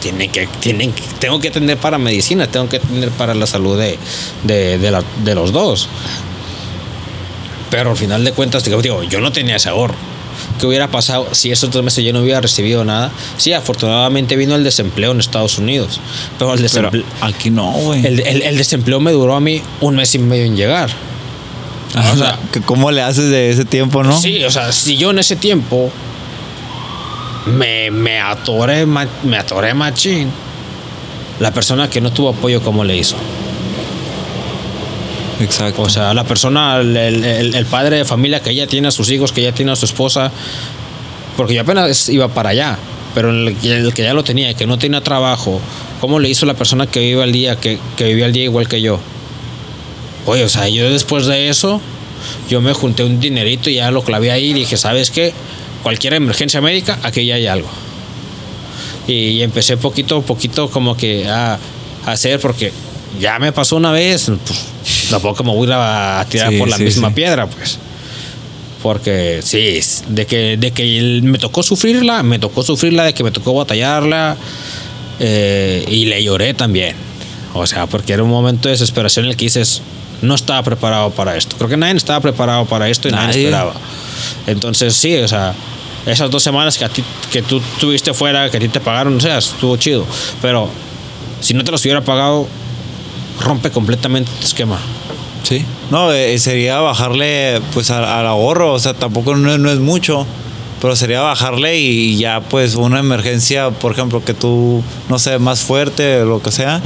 [0.00, 3.78] tienen que, tienen, que- tengo que atender para medicina, tengo que atender para la salud
[3.78, 3.98] de,
[4.44, 5.88] de, de la- de los dos.
[7.70, 9.94] Pero al final de cuentas, digo, digo, yo no tenía ese ahorro.
[10.58, 13.10] ¿Qué hubiera pasado si esos dos meses yo no hubiera recibido nada?
[13.36, 16.00] Sí, afortunadamente vino el desempleo en Estados Unidos.
[16.38, 18.04] Pero el desempleo, aquí no, güey.
[18.06, 20.90] el, el- el desempleo me duró a mí un mes y medio en llegar.
[21.94, 24.18] Ah, o sea- ¿Cómo le haces de ese tiempo, no?
[24.20, 25.90] Sí, o sea, si yo en ese tiempo
[27.46, 30.30] me, me atoré, me atoré machín,
[31.40, 33.16] la persona que no tuvo apoyo, ¿cómo le hizo?
[35.40, 35.82] Exacto.
[35.82, 39.32] O sea, la persona, el, el- padre de familia que ya tiene a sus hijos,
[39.32, 40.30] que ya tiene a su esposa,
[41.36, 42.78] porque yo apenas iba para allá,
[43.14, 43.56] pero el,
[43.94, 45.60] que ya lo tenía que no tenía trabajo,
[46.00, 48.68] ¿cómo le hizo la persona que vive al día, que, que vivía al día igual
[48.68, 49.00] que yo?
[50.26, 51.80] Oye, o sea, yo después de eso,
[52.50, 55.32] yo me junté un dinerito y ya lo clavé ahí y dije, ¿sabes qué?
[55.82, 57.68] Cualquier emergencia médica, aquí ya hay algo.
[59.08, 61.54] Y, empecé poquito a poquito como que a,
[62.06, 62.70] a hacer, porque
[63.18, 64.58] ya me pasó una vez, pues
[65.10, 67.14] tampoco me voy a tirar Sí, por la sí, misma sí.
[67.14, 67.78] piedra, pues.
[68.82, 73.30] Porque sí, de que, de que me tocó sufrirla, me tocó sufrirla, de que me
[73.30, 74.36] tocó batallarla
[75.18, 76.96] eh, y le lloré también.
[77.52, 79.82] O sea, porque era un momento de desesperación en el que dices,
[80.22, 81.56] no estaba preparado para esto.
[81.56, 83.44] Creo que nadie estaba preparado para esto y nadie, Nadie.
[83.44, 83.74] esperaba.
[84.46, 85.52] Entonces sí, o sea,
[86.06, 89.14] esas dos semanas que, a ti, que tú tuviste fuera, que a ti te pagaron,
[89.16, 90.06] o sea, estuvo chido.
[90.40, 90.70] Pero
[91.42, 92.46] si no te los hubiera pagado,
[93.40, 94.78] rompe completamente tu esquema.
[95.42, 95.64] Sí.
[95.90, 99.78] No, eh, sería bajarle pues al, al ahorro, o sea, tampoco no, es- no es
[99.78, 100.26] mucho,
[100.80, 105.60] pero sería bajarle y ya pues una emergencia, por ejemplo, que tú, no sé, más
[105.62, 106.80] fuerte o lo que sea,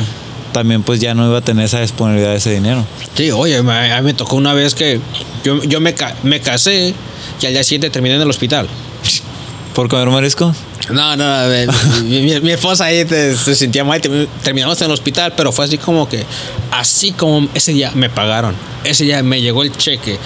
[0.53, 2.85] también pues ya no iba a tener esa disponibilidad de ese dinero.
[3.15, 5.01] Sí, oye, a mí me tocó una vez que
[5.45, 6.95] yo, yo me, ca- me casé
[7.43, 8.69] y al día siguiente terminé en el hospital.
[9.75, 10.57] ¿Por comer mariscos?
[10.91, 11.25] No, no,
[12.05, 15.51] mi, mi- mi esposa ahí te- se sentía mal, termi- terminamos en el hospital, pero
[15.51, 16.25] fue así como que,
[16.71, 18.55] así como ese día me pagaron,
[18.85, 20.19] ese día me llegó el cheque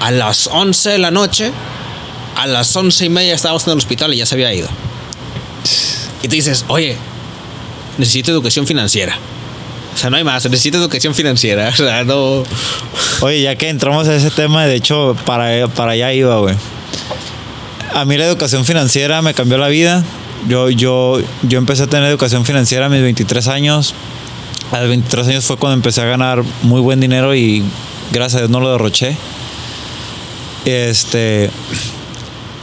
[0.00, 1.50] a las 11 de la noche,
[2.36, 4.68] a las 11 y media estábamos en el hospital y ya se había ido.
[6.22, 6.96] Y te dices, oye,
[7.98, 9.18] necesito educación financiera.
[9.94, 11.68] O sea, no hay más, necesito educación financiera.
[11.72, 12.44] O sea, no...
[13.20, 16.54] Oye, ya que entramos a ese tema, de hecho, para, para allá iba, güey.
[17.94, 20.04] A mí la educación financiera me cambió la vida.
[20.48, 23.94] Yo, yo, yo empecé a tener educación financiera a mis 23 años.
[24.72, 27.62] A los 23 años fue cuando empecé a ganar muy buen dinero y
[28.12, 29.16] gracias a Dios no lo derroché.
[30.64, 31.50] Este,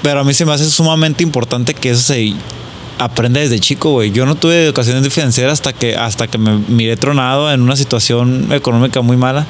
[0.01, 2.34] pero a mí se me hace sumamente importante que eso se
[2.99, 4.11] aprenda desde chico, güey.
[4.11, 8.51] Yo no tuve educación financiera hasta que, hasta que me miré tronado en una situación
[8.51, 9.47] económica muy mala.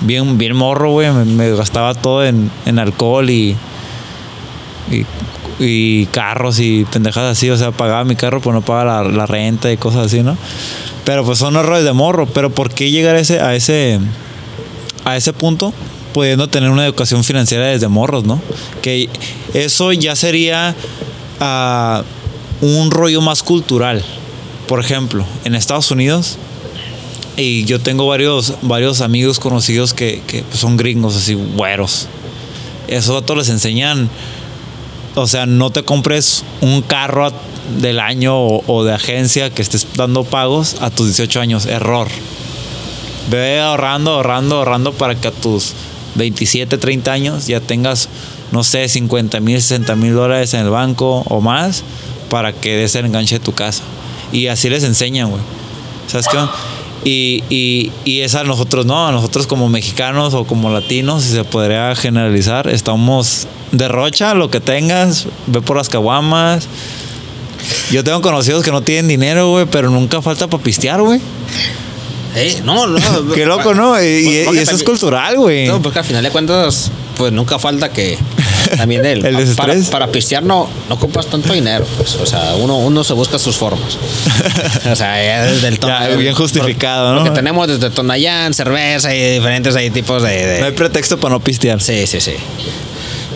[0.00, 1.10] Bien, bien morro, güey.
[1.12, 3.56] Me, gastaba todo en, en alcohol y,
[4.90, 5.04] y,
[5.58, 7.50] y carros y pendejadas así.
[7.50, 10.36] O sea, pagaba mi carro, pero no pagaba la, la renta y cosas así, ¿no?
[11.04, 12.26] Pero pues son errores de morro.
[12.26, 13.98] Pero ¿por qué llegar a ese, a ese,
[15.04, 15.72] a ese punto?
[16.12, 18.40] Pudiendo tener una educación financiera desde morros, ¿no?
[18.82, 19.08] Que
[19.54, 20.74] eso ya sería
[21.40, 22.02] ah,
[22.60, 24.04] un rollo más cultural.
[24.68, 26.38] Por ejemplo, en Estados Unidos,
[27.36, 32.08] y yo tengo varios, varios amigos conocidos que, que pues, son gringos, así, güeros.
[32.88, 34.10] Esos datos les enseñan,
[35.14, 37.32] o sea, no te compres un carro
[37.80, 41.66] del año o, o de agencia que estés dando pagos a tus 18 años.
[41.66, 42.08] Error.
[43.30, 45.74] Ve ahorrando, ahorrando, ahorrando para que a tus
[46.14, 48.08] 27, 30 años ya tengas,
[48.50, 51.84] no sé, 50 mil, 60 mil dólares en el banco o más
[52.28, 53.82] para que des el enganche de tu casa.
[54.32, 55.42] Y así les enseñan, güey.
[56.08, 56.38] ¿Sabes qué?
[57.04, 61.32] Y, y, y es a nosotros, no, a nosotros como mexicanos o como latinos, si
[61.32, 66.68] se podría generalizar, estamos derrocha lo que tengas, ve por las caguamas.
[67.90, 71.20] Yo tengo conocidos que no tienen dinero, güey, pero nunca falta para pistear, güey.
[72.34, 73.32] Eh, no, no.
[73.34, 74.02] Qué loco, ¿no?
[74.02, 75.66] Y, Porque y eso es cultural, güey.
[75.66, 78.16] No, porque al final de cuentas, pues nunca falta que
[78.76, 81.86] también el, El para, para pistear no, no ocupas tanto dinero.
[81.98, 83.98] pues, o sea, uno, uno se busca sus formas.
[84.90, 87.18] o sea, ya desde el Ya, bien justificado, ¿no?
[87.18, 90.30] Porque tenemos desde Tonayán, cerveza y diferentes ahí tipos de.
[90.46, 91.80] de- No hay pretexto para no pistear.
[91.82, 92.32] Sí, sí, sí.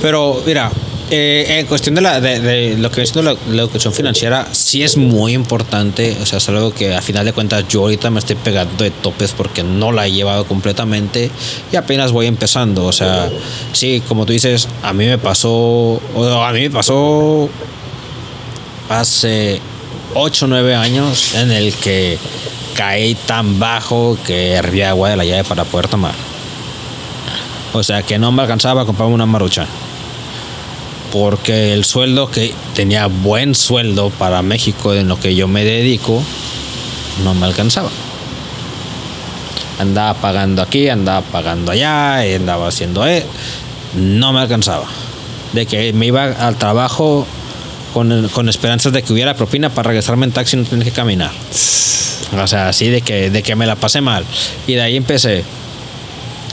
[0.00, 0.70] Pero, mira,
[1.08, 4.96] eh, en cuestión de, la, de, lo que siendo la, la educación financiera, sí es
[4.96, 6.16] muy importante.
[6.20, 8.90] O sea, es algo que a final de cuentas yo ahorita me estoy pegando de
[8.90, 11.30] topes porque no la he llevado completamente
[11.72, 12.84] y apenas voy empezando.
[12.86, 13.30] O sea,
[13.72, 17.48] sí, como tú dices, a mí me pasó, a mí me pasó
[18.88, 19.60] hace
[20.14, 22.18] 8 o 9 años en el que
[22.74, 26.14] caí tan bajo que hervía agua de la llave para poder tomar.
[27.72, 29.66] O sea que no me alcanzaba a comprarme una marucha.
[31.12, 36.22] Porque el sueldo que tenía buen sueldo para México en lo que yo me dedico
[37.24, 37.90] no me alcanzaba.
[39.78, 43.24] Andaba pagando aquí, andaba pagando allá, andaba haciendo eh,
[43.94, 44.86] no me alcanzaba.
[45.52, 47.26] De que me iba al trabajo
[47.94, 50.92] con, con esperanzas de que hubiera propina para regresarme en taxi y no tener que
[50.92, 51.30] caminar.
[52.42, 54.24] O sea, así de que, de que me la pasé mal.
[54.66, 55.44] Y de ahí empecé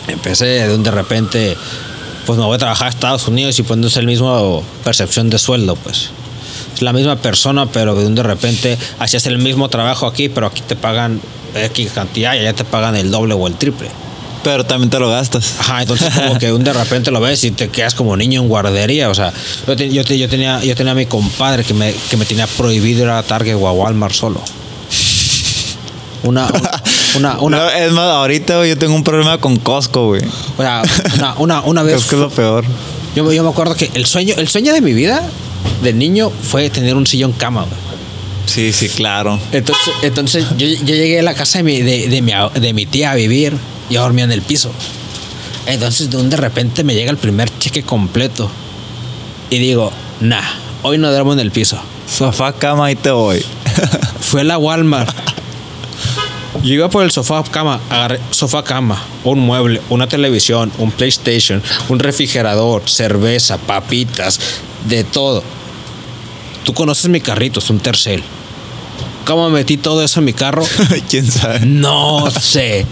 [0.08, 1.58] empecé de un de repente
[2.26, 5.30] pues me voy a trabajar a Estados Unidos y pues no es el mismo percepción
[5.30, 6.10] de sueldo pues
[6.76, 10.48] es la misma persona pero de un de repente hacías el mismo trabajo aquí pero
[10.48, 11.22] aquí te pagan
[11.56, 13.90] X cantidad y allá te pagan el doble o el triple
[14.44, 15.54] Pero también te lo gastas.
[15.60, 18.50] Ajá, entonces como que un de repente lo ves y te quedas como niño en
[18.50, 19.10] guardería.
[19.10, 19.32] O sea,
[19.66, 22.26] yo, te- yo, te- yo tenía, yo tenía a mi compadre que me, que me
[22.26, 24.42] tenía prohibido ir a Target o a Walmart solo.
[26.24, 26.72] Una, una,
[27.16, 30.22] una, No, es más, ahorita güey, yo tengo un problema con Costco, güey.
[30.58, 30.82] o sea,
[31.16, 32.66] una, una, una Creo vez que es lo peor.
[33.16, 35.24] Yo, yo me acuerdo que el sueño, el sueño de mi vida
[35.82, 37.62] de niño fue tener un sillón cama.
[37.62, 37.76] güey.
[38.46, 39.40] Sí, sí, claro.
[39.52, 42.86] Entonces, entonces yo, yo llegué a la casa de mi, de, de mi, de mi
[42.86, 43.54] tía a vivir
[43.90, 44.72] y dormía en el piso.
[45.66, 48.50] Entonces de un de repente me llega el primer cheque completo
[49.50, 50.42] y digo, nah,
[50.82, 51.78] hoy no duermo en el piso.
[52.12, 53.46] Sofá, cama y te voy.
[54.20, 55.16] Fui a la Walmart.
[56.62, 61.62] Yo iba por el sofá cama, agarré sofá cama, un mueble, una televisión, un PlayStation,
[61.90, 64.40] un refrigerador, cerveza, papitas,
[64.88, 65.44] de todo.
[66.64, 68.24] Tú conoces mi carrito, es un tercel.
[69.26, 70.64] ¿Cómo metí todo eso en mi carro?
[71.10, 71.62] ¿Quién sabe?
[71.62, 72.86] No sé.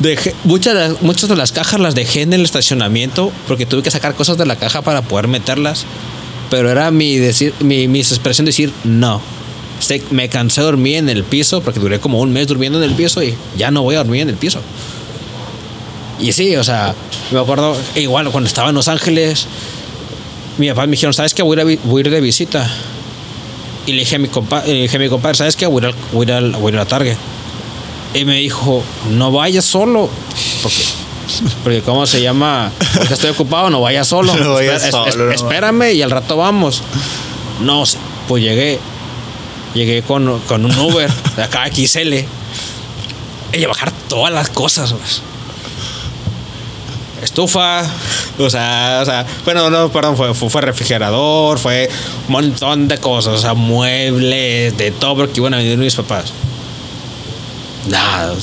[0.00, 3.82] Dejé, muchas, de las, muchas de las cajas las dejé en el estacionamiento porque tuve
[3.82, 5.84] que sacar cosas de la caja para poder meterlas.
[6.50, 9.22] Pero era mi, decir, mi, mi expresión decir no.
[10.10, 12.94] Me cansé de dormir en el piso porque duré como un mes durmiendo en el
[12.96, 14.60] piso y ya no voy a dormir en el piso.
[16.20, 16.94] Y sí, o sea,
[17.32, 19.46] me acuerdo, igual cuando estaba en Los Ángeles,
[20.58, 21.42] mi papá me dijeron, ¿sabes qué?
[21.42, 22.68] Voy a ir, voy a ir de visita.
[23.86, 25.66] Y le dije a mi, compa le dije a mi compadre, ¿sabes qué?
[25.66, 27.16] Voy a ir, voy a ir voy a ir a la Target.
[28.14, 30.08] Y me dijo, no vayas solo.
[30.62, 30.84] Porque,
[31.64, 32.70] porque ¿cómo se llama?
[32.96, 34.32] Porque estoy ocupado, no vayas solo.
[34.38, 35.48] No vayas Espera- es- solo, es- no.
[35.48, 36.82] espérame y al rato vamos.
[37.60, 37.82] No,
[38.28, 38.78] pues llegué.
[39.74, 42.14] Llegué con, con un Uber de acá XL.
[43.54, 44.94] Y a bajar todas las cosas.
[47.22, 47.82] Estufa,
[48.38, 51.88] o sea, o sea, bueno, no, perdón, fue, fue, refrigerador, fue
[52.26, 56.32] un montón de cosas, o sea, muebles, de todo, porque iban a mis papás.
[57.88, 58.34] Nada.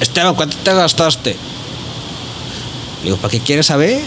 [0.00, 1.36] Esteban, ¿cuánto te gastaste?
[3.00, 4.00] Le digo, ¿para qué quieres saber?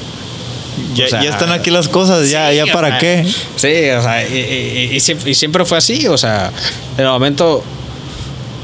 [0.95, 3.25] Ya, O sea, ya están aquí las cosas, ya, Sí, ya para sea, qué.
[3.55, 6.51] Sí, o sea, y, y- y siempre, y siempre fue así, o sea,
[6.97, 7.63] en el momento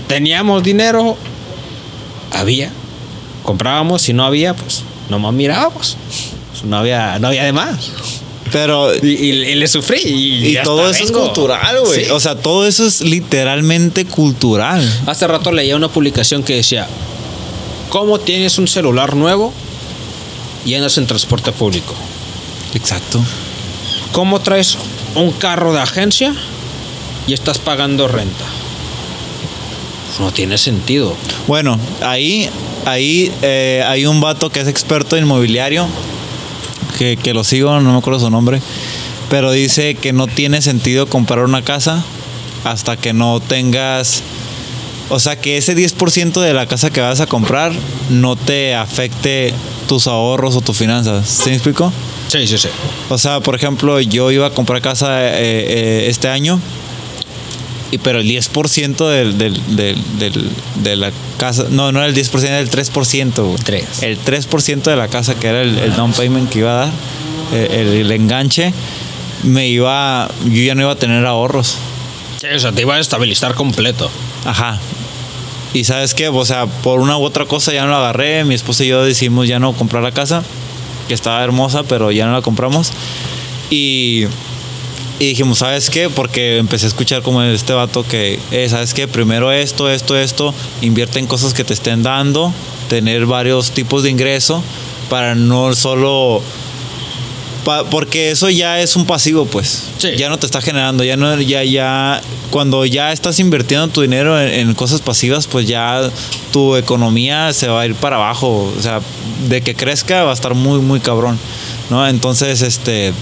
[0.08, 1.18] teníamos dinero,
[2.32, 2.72] había,
[3.44, 5.98] comprábamos, si no había, pues nomás mirábamos.
[6.64, 7.92] No había, no había de más.
[8.52, 10.00] Pero Y, y- y le sufrí.
[10.04, 12.06] Y, todo eso es cultural, güey.
[12.06, 12.12] Sí.
[12.12, 14.82] O sea, todo eso es literalmente cultural.
[15.06, 16.88] Hace rato leía una publicación que decía,
[17.90, 19.54] ¿cómo tienes un celular nuevo
[20.66, 21.94] y andas en transporte público?
[22.74, 23.24] Exacto.
[24.12, 24.78] ¿Cómo traes
[25.16, 26.34] un carro de agencia
[27.28, 28.46] y estás pagando renta?
[30.20, 31.16] No tiene sentido.
[31.48, 32.50] Bueno, ahí,
[32.86, 35.88] ahí eh, hay un vato que es experto en inmobiliario,
[36.98, 38.62] que, que lo sigo, no me acuerdo su nombre,
[39.30, 42.04] pero dice que no tiene sentido comprar una casa
[42.64, 44.24] hasta que no tengas,
[45.10, 47.72] o sea, que ese 10% de la casa que vas a comprar
[48.10, 49.54] no te afecte
[49.88, 51.28] tus ahorros o tus finanzas.
[51.28, 51.92] ¿Sí me explico?
[52.28, 52.68] Sí, sí, sí.
[53.10, 56.60] O sea, por ejemplo, yo iba a comprar casa eh, eh, este año,
[57.92, 60.50] y pero el 10% del, del, del, del-
[60.84, 63.44] de la casa, no, no era el 10%, era el 3%.
[63.44, 63.56] güey.
[63.64, 64.04] Tres.
[64.04, 66.94] El 3% de la casa, que era el, el down payment que iba a dar,
[67.54, 68.74] eh, el, el enganche,
[69.44, 71.78] me iba, yo ya no iba a tener ahorros.
[72.40, 74.12] Sí, o sea, te iba a estabilizar completo.
[74.46, 74.80] Ajá.
[75.74, 78.44] Y sabes qué, o sea, por una u otra cosa ya no la agarré.
[78.44, 80.44] Mi esposa y yo decidimos ya no comprar la casa,
[81.08, 82.92] que estaba hermosa, pero ya no la compramos.
[83.70, 84.26] Y,
[85.20, 86.10] y dijimos, ¿sabes qué?
[86.10, 89.08] Porque empecé a escuchar como este vato que, eh, ¿sabes qué?
[89.08, 92.52] Primero esto, esto, esto, invierte en cosas que te estén dando,
[92.88, 94.64] tener varios tipos de ingreso
[95.10, 96.42] para no solo
[97.66, 99.84] Pa- porque eso ya es un pasivo, pues.
[99.98, 100.12] Sí.
[100.18, 104.40] Ya no te está generando, ya no, ya, ya, cuando ya estás invirtiendo tu dinero
[104.42, 106.10] en, en cosas pasivas, pues ya
[106.54, 108.74] tu economía se va a ir para abajo.
[108.78, 109.02] O sea,
[109.50, 111.38] de que crezca va a estar muy, muy cabrón,
[111.90, 112.08] ¿no?
[112.08, 113.14] Entonces, este,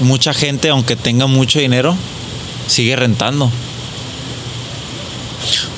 [0.00, 1.96] mucha gente, aunque tenga mucho dinero,
[2.66, 3.50] sigue rentando.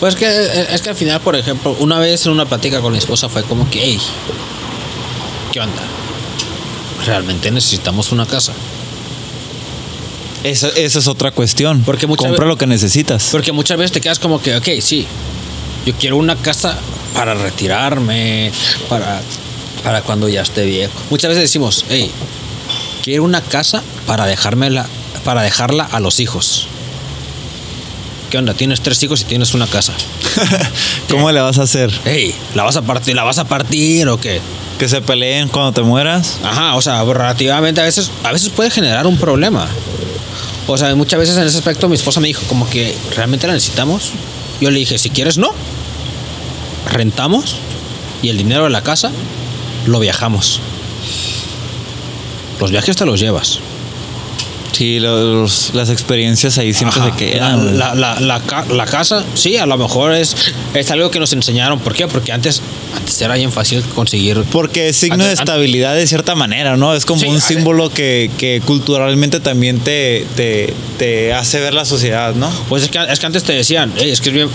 [0.01, 0.27] Pues que
[0.71, 3.43] es que al final, por ejemplo, una vez en una plática con mi esposa fue
[3.45, 3.99] como que, hey,
[5.53, 5.83] ¿qué onda?
[7.07, 8.53] Realmente necesitamos una casa.
[10.45, 11.83] Esa, esa es otra cuestión.
[11.85, 13.29] Porque Compra ve- lo que necesitas.
[13.33, 15.07] Porque muchas veces te quedas como que, ok, sí,
[15.85, 16.77] yo quiero una casa
[17.15, 18.53] para retirarme,
[18.89, 19.21] para,
[19.83, 20.93] para cuando ya esté viejo.
[21.11, 22.11] Muchas veces decimos, hey,
[23.03, 24.87] quiero una casa para dejármela,
[25.25, 26.69] para dejarla a los hijos.
[28.31, 28.55] ¿Qué onda?
[28.55, 29.93] Tienes tres hijos y tienes una casa.
[31.09, 31.93] ¿Cómo le vas a hacer?
[32.05, 33.15] Hey, ¿la vas a partir?
[33.17, 34.41] ¿La vas a partir o qué?
[34.79, 36.39] Que se peleen cuando te mueras.
[36.45, 39.69] Ajá, o sea, relativamente a veces, a veces puede generar un problema.
[40.67, 43.55] O sea, muchas veces en ese aspecto mi esposa me dijo como que realmente la
[43.55, 44.13] necesitamos.
[44.61, 45.53] Yo le dije, si quieres no,
[46.91, 47.57] rentamos
[48.23, 49.11] y el dinero de la casa
[49.87, 50.61] lo viajamos.
[52.61, 53.61] Los viajes te los llevas.
[54.77, 57.79] Sí, los- las experiencias ahí siempre Ajá, se quedan.
[57.79, 60.37] La, la- la la casa, sí, a lo mejor es,
[60.75, 61.79] es algo que nos enseñaron.
[61.81, 62.07] ¿Por qué?
[62.07, 62.61] Porque antes,
[62.95, 66.95] antes era bien fácil conseguir Porque es signo Antes- de estabilidad de cierta manera, ¿no?
[66.95, 71.73] Es como Sí, un a- símbolo que, que culturalmente también te, te, te hace ver
[71.73, 72.51] la sociedad, ¿no?
[72.69, 74.49] Pues es que, es que antes te decían, "Ey, es que es bien,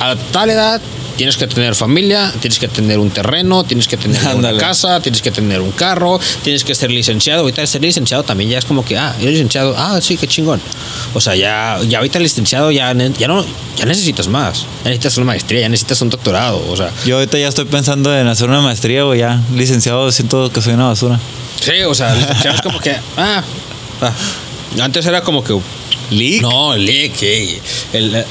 [0.00, 0.80] a tal edad
[1.16, 4.58] tienes que tener familia, tienes que tener un terreno, tienes que tener una Ándale.
[4.58, 7.42] casa, tienes que tener un carro, tienes que ser licenciado.
[7.42, 10.60] Ahorita ser licenciado también ya es como que, ah, eres licenciado, ah, sí, qué chingón.
[11.14, 13.44] O sea, ya, ya ahorita licenciado ya, ya no,
[13.76, 14.66] ya necesitas más.
[14.84, 16.64] Ya necesitas una maestría, ya necesitas un doctorado.
[16.68, 20.50] O sea, Yo ahorita ya estoy pensando en hacer una maestría, o ya licenciado, siento
[20.52, 21.20] que soy una basura.
[21.60, 23.42] sí, o sea, licenciado es como que, ah,
[24.00, 24.12] ah.
[24.80, 25.58] antes era como que,
[26.10, 26.42] ¿Leak?
[26.42, 27.60] No, LIC, ey,
[27.92, 28.24] el,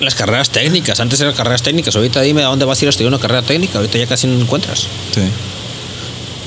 [0.00, 1.00] las carreras técnicas.
[1.00, 1.94] Antes eran carreras técnicas.
[1.96, 3.78] Ahorita dime a dónde vas a ir a estudiar una carrera técnica.
[3.78, 4.80] Ahorita ya casi no encuentras.
[5.14, 5.20] Sí.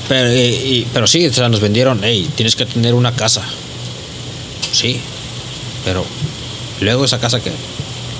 [0.08, 3.42] Pero, eh, y- pero sí, o sea, nos vendieron, hey, tienes que tener una casa.
[4.72, 4.98] Sí,
[5.84, 6.04] pero
[6.80, 7.50] luego esa casa que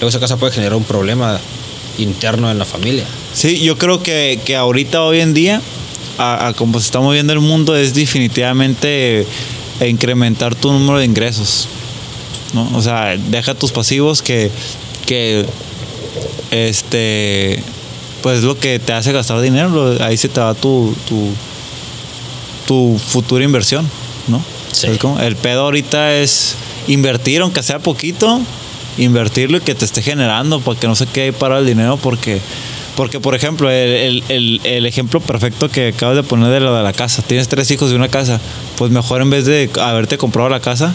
[0.00, 1.38] luego esa casa puede generar un problema
[1.98, 3.04] interno en la familia.
[3.34, 5.60] Sí, yo creo que, que ahorita, hoy en día,
[6.18, 9.20] a, a como se está moviendo el mundo, es definitivamente
[9.80, 11.68] eh, incrementar tu número de ingresos.
[12.54, 12.70] ¿no?
[12.74, 14.50] O sea, deja tus pasivos que,
[15.10, 15.44] que
[16.50, 17.62] este
[18.22, 21.30] pues lo que te hace gastar dinero, ahí se te va tu, tu,
[22.66, 23.88] tu futura inversión,
[24.28, 24.42] ¿no?
[25.18, 26.54] El pedo ahorita es
[26.86, 28.40] invertir, aunque sea poquito,
[28.98, 32.40] invertirlo y que te esté generando para que no se quede parado el dinero porque
[32.94, 36.74] porque por ejemplo el, el- el- el ejemplo perfecto que acabas de poner de lo
[36.76, 37.22] de la casa.
[37.22, 38.38] Tienes tres hijos de una casa.
[38.76, 40.92] Pues mejor en vez de haberte comprado la casa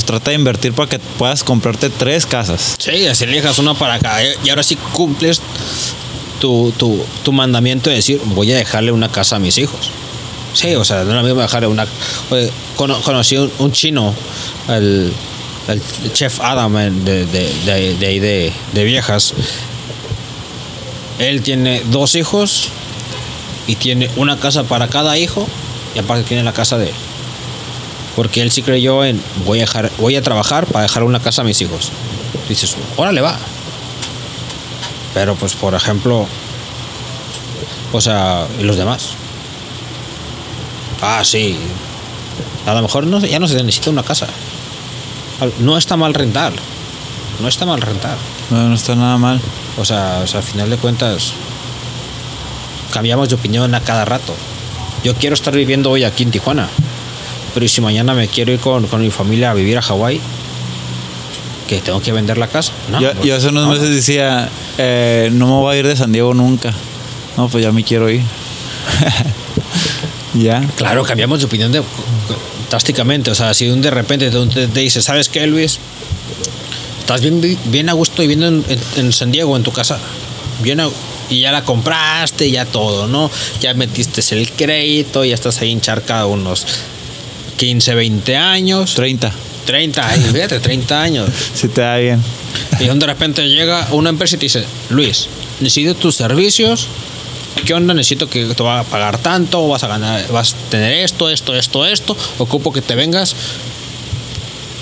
[0.00, 3.74] pues trata de invertir para que puedas comprarte tres casas Sí, así le dejas una
[3.74, 4.22] para acá.
[4.22, 5.40] eh, Y ahora sí cumples
[6.40, 9.90] tu, tu, tu mandamiento de decir, voy a dejarle una casa a mis hijos.
[10.54, 11.86] Sí, o sea, no es lo mismo dejarle una...
[12.30, 14.14] oye, cono- conocí un, un chino,
[14.68, 15.12] el,
[16.14, 19.34] chef Adam eh, de, de, de, de, de- viejas.
[21.18, 22.68] Él tiene dos hijos
[23.66, 25.46] y tiene una casa para cada hijo
[25.94, 26.90] y aparte tiene la casa de.
[28.20, 31.40] Porque él sí creyó en voy a dejar, voy a trabajar para dejar una casa
[31.40, 31.90] a mis hijos.
[32.50, 33.38] Dices, órale va.
[35.14, 36.26] Pero pues por ejemplo,
[37.94, 39.12] o sea, ¿y los demás?
[41.00, 41.56] Ah, sí.
[42.66, 44.26] A lo mejor no, ya no se necesita una casa.
[45.60, 46.52] No está mal rentar.
[47.40, 48.18] No está mal rentar.
[48.50, 49.40] no, no está nada mal
[49.78, 51.32] O sea, o sea, al final de cuentas,
[52.92, 54.34] cambiamos de opinión a cada rato.
[55.04, 56.68] Yo quiero estar viviendo hoy aquí en Tijuana,
[57.52, 60.20] pero ¿y si mañana me quiero ir con, con mi familia a vivir a Hawái?
[61.68, 62.72] ¿Que tengo que vender la casa?
[62.90, 63.72] No, yo, pues, yo hace unos no.
[63.72, 64.48] meses decía
[64.78, 66.72] eh, no me voy a ir de San Diego nunca
[67.36, 68.22] no pues ya me quiero ir
[70.34, 71.82] ya Claro, cambiamos de opinión de,
[72.70, 73.30] drásticamente.
[73.30, 75.78] O sea, si un de repente te, te, dice, ¿sabes qué, Luis?
[77.00, 79.98] Estás bien, bien a gusto viviendo en, en- en San Diego, en tu casa.
[80.62, 80.88] Bien a-
[81.28, 83.30] y ya la compraste, ya todo, ¿no?
[83.60, 86.66] Ya metiste el crédito, ya estás ahí encharcado unos
[87.60, 88.94] 15, 20 años.
[88.94, 89.30] 30
[89.66, 91.28] 30, 30, ay, fíjate, 30 años.
[91.54, 92.22] Si te da bien.
[92.80, 95.28] Y de repente llega una empresa y te dice, Luis,
[95.60, 96.88] necesito tus servicios.
[97.66, 97.92] ¿Qué onda?
[97.92, 101.54] Necesito que te va a pagar tanto, vas a ganar, vas a tener esto, esto,
[101.54, 102.16] esto, esto.
[102.38, 103.36] Ocupo que te vengas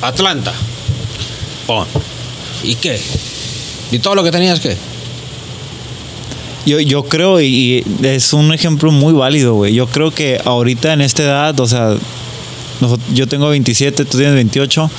[0.01, 0.53] Atlanta.
[1.66, 1.89] Pon.
[2.62, 3.01] ¿Y qué?
[3.91, 4.76] ¿Y todo lo que tenías qué?
[6.64, 9.74] Yo, yo creo, y, y es un ejemplo muy válido, güey.
[9.74, 11.97] Yo creo que ahorita en esta edad, o sea,
[13.14, 14.91] yo tengo 27, tú tienes 28,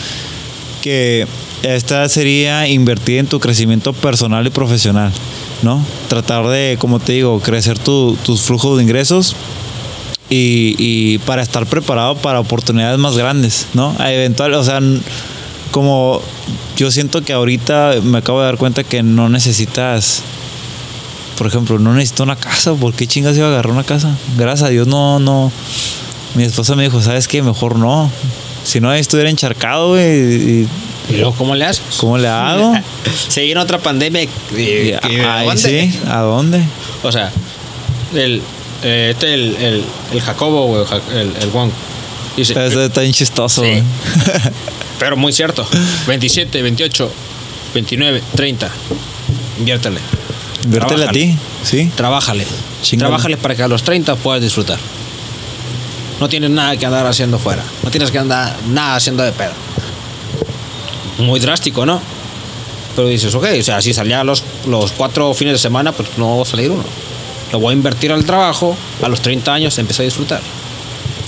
[0.81, 1.27] que
[1.63, 5.11] esta sería invertir en tu crecimiento personal y profesional,
[5.61, 5.83] ¿no?
[6.07, 9.35] Tratar de, como te digo, crecer tu- tus flujos de ingresos
[10.29, 13.95] y, para estar preparado para oportunidades más grandes, ¿no?
[13.99, 14.79] A Eventual, o sea,
[15.71, 16.21] como
[16.77, 20.21] yo siento que ahorita me acabo de dar cuenta que no necesitas,
[21.37, 24.15] por ejemplo, no necesito una casa, ¿por qué chingas iba a agarrar una casa?
[24.37, 25.51] Gracias a Dios no, no.
[26.39, 27.41] Mi esposa me dijo, ¿sabes qué?
[27.43, 28.09] Mejor no.
[28.63, 30.61] Si no, ahí estuviera encharcado, güey.
[30.61, 30.67] y-
[31.09, 31.83] ¿Y luego cómo le haces?
[31.97, 32.73] ¿Cómo le hago?
[33.27, 34.23] Se viene otra pandemia.
[34.23, 35.57] y- y- ¿a dónde?
[35.61, 36.63] sí, ¿a dónde?
[37.03, 37.29] O sea,
[38.15, 38.41] el,
[38.83, 39.83] eh, este, el, el,
[40.13, 41.71] el Jacobo, güey, el, el Wong.
[42.37, 43.83] Dice, Eso está bien chistoso, Sí.
[44.97, 45.67] pero muy cierto.
[46.07, 47.11] 27, 28,
[47.73, 48.69] 29, 30.
[49.57, 49.99] Inviértele.
[50.69, 51.91] Vértele a ti, ¿sí?
[51.97, 52.45] Trabájale.
[52.81, 53.09] Chingale.
[53.09, 54.77] Trabájale para que a los 30 puedas disfrutar.
[56.19, 57.63] No tienes nada que andar haciendo fuera.
[57.83, 59.51] No tienes que andar nada haciendo de pedo.
[61.19, 62.01] Muy drástico, ¿no?
[62.95, 66.37] Pero dices, ok, o sea, si salía los, los cuatro fines de semana, pues no
[66.37, 66.83] va a salir uno.
[67.51, 70.41] Lo voy a invertir al trabajo, a los 30 años empecé a disfrutar.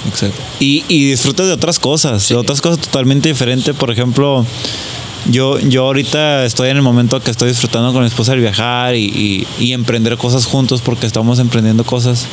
[0.08, 0.42] Exacto.
[0.60, 3.76] Y, y disfrutas de otras cosas, de otras cosas totalmente diferentes.
[3.76, 4.46] Por ejemplo,
[5.30, 8.96] yo, yo ahorita estoy en el momento que estoy disfrutando con mi esposa el viajar
[8.96, 12.26] y, y- y emprender cosas juntos porque estamos emprendiendo cosas.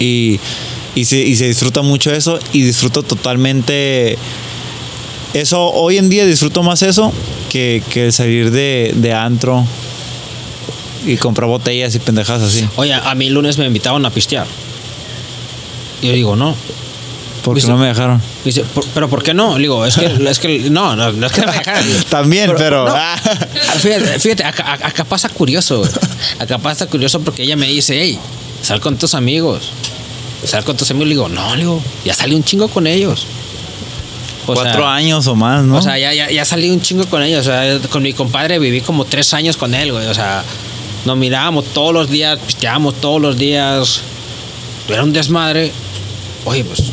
[0.00, 0.40] Y,
[0.94, 4.16] y, se, y se disfruta mucho eso y disfruto totalmente...
[5.34, 7.10] Eso, hoy en día disfruto más eso
[7.48, 9.64] que, que el salir de, de antro
[11.06, 12.68] y comprar botellas y pendejas así.
[12.76, 14.46] Oye, a mí el lunes me invitaban a pistear.
[16.02, 16.54] Y yo digo, no.
[17.42, 17.70] Porque ¿Viste?
[17.72, 18.20] no me dejaron.
[18.44, 19.54] Dice, "¿Por- ¿pero por qué no?
[19.56, 21.84] Le digo, es que, es que no, no, no es que me dejaran.
[22.10, 22.94] También, pero- no.
[23.80, 25.78] Fíjate, fíjate, acá, acá pasa curioso.
[25.78, 25.90] güey.
[26.40, 28.18] Acá pasa curioso porque ella me dice, hey,
[28.62, 29.70] sal con tus amigos.
[30.44, 31.08] Sal con tus amigos.
[31.08, 33.26] Le digo, no, le digo, ya salí un chingo con ellos.
[34.46, 35.78] O sea, Cuatro años o más, ¿no?
[35.78, 37.46] O sea, ya, ya, ya salí un chingo con ellos.
[37.46, 40.06] O sea, con mi compadre viví como tres años con él, güey.
[40.06, 40.42] O sea,
[41.04, 44.02] nos mirábamos todos los días, pisteábamos todos los días.
[44.88, 45.72] Era un desmadre.
[46.44, 46.91] Oye, pues,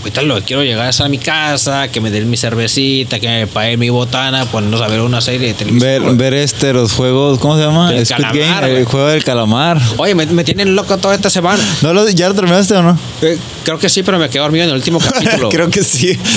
[0.00, 3.28] ahorita lo que quiero llegar es a mi casa, que me den mi cervecita, que
[3.28, 5.88] me paguen mi botana, ponernos a ver una serie de televisión.
[5.90, 6.14] ver, güey.
[6.16, 7.92] ver este, los juegos, ¿cómo se llama?
[7.94, 9.80] El Squid calamar, Game, el juego del calamar.
[9.98, 11.62] Oye, me, me tienen loco toda esta semana.
[11.82, 12.98] ¿No lo, ¿Ya lo terminaste o no?
[13.22, 15.48] Eh, creo que sí, pero me quedé dormido en el último capítulo.
[15.48, 16.18] Creo que sí.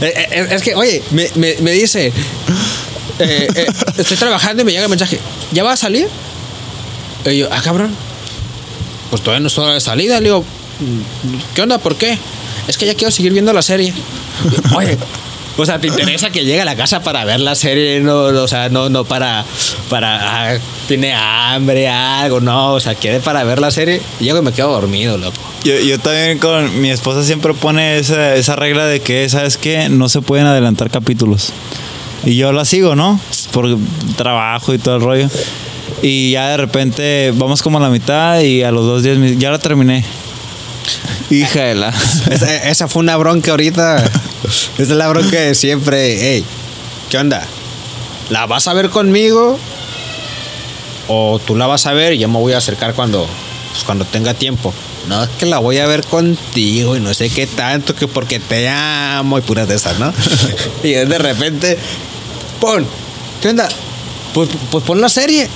[0.00, 2.06] Eh, eh, es que, oye, me, me, me dice,
[3.18, 3.66] eh, eh,
[3.96, 5.18] estoy trabajando y me llega el mensaje,
[5.52, 6.08] ¿ya va a salir?
[7.24, 7.90] Y yo, ah, cabrón,
[9.10, 10.18] pues todavía no es hora de salida.
[10.20, 11.78] Le digo, "Mm, ¿qué onda?
[11.78, 12.16] ¿Por qué?
[12.68, 13.92] Es que ya quiero seguir viendo la serie.
[14.76, 14.96] Oye,
[15.56, 17.98] o sea, ¿te interesa que llegue a la casa para ver la serie?
[18.00, 19.44] No, no, o sea, no, no para,
[19.90, 24.00] para, ah, tiene hambre, algo, no, o sea, quiere para ver la serie.
[24.20, 25.36] Y llego y me quedo dormido, loco.
[25.64, 29.88] Yo, yo también con mi esposa siempre pone esa, esa regla de que, ¿sabes qué?
[29.88, 31.52] No se pueden adelantar capítulos.
[32.24, 33.18] Y yo la sigo, ¿no?
[33.50, 33.78] Por
[34.16, 35.28] trabajo y todo el rollo.
[36.02, 39.50] Y ya de repente vamos como a la mitad y a los dos días ya
[39.50, 40.04] la terminé.
[41.30, 41.88] Hija de la...
[42.30, 43.96] Esa, esa fue una bronca ahorita.
[44.78, 46.18] Esa es la bronca de siempre.
[46.20, 46.44] Hey,
[47.10, 47.46] ¿qué onda?
[48.30, 49.58] ¿La vas a ver conmigo?
[51.08, 53.26] ¿O tú la vas a ver y yo me voy a acercar cuando,
[53.72, 54.74] pues, cuando tenga tiempo?
[55.08, 58.40] No, es que la voy a ver contigo y no sé qué tanto, que porque
[58.40, 60.12] te amo y puras de esas, ¿no?
[60.82, 61.78] y de repente,
[62.60, 62.86] pon,
[63.40, 63.68] ¿qué onda?
[64.34, 65.48] Pues, pues pon la serie.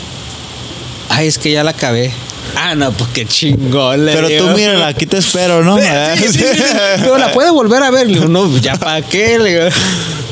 [1.10, 2.10] Ay, es que ya la acabé.
[2.56, 4.04] Ah, no, pues qué chingón.
[4.04, 4.48] le Pero tú digo.
[4.56, 5.78] mírala, aquí te espero, ¿no?
[5.78, 5.84] Sí,
[6.16, 6.62] sí, sí, sí.
[6.98, 8.06] Pero la puede volver a ver.
[8.06, 9.38] Le digo, no, ya para qué.
[9.38, 9.64] Le digo.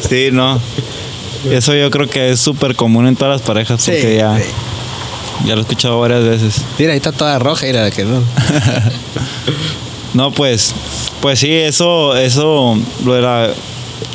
[0.09, 0.61] Sí, no.
[1.51, 4.39] Eso yo creo que es súper común en todas las parejas porque ya,
[5.47, 6.63] ya lo he escuchado varias veces.
[6.79, 8.23] Mira, ahí está toda roja, mira, que no.
[10.13, 10.75] No, pues,
[11.21, 13.51] pues sí, eso, eso, lo de la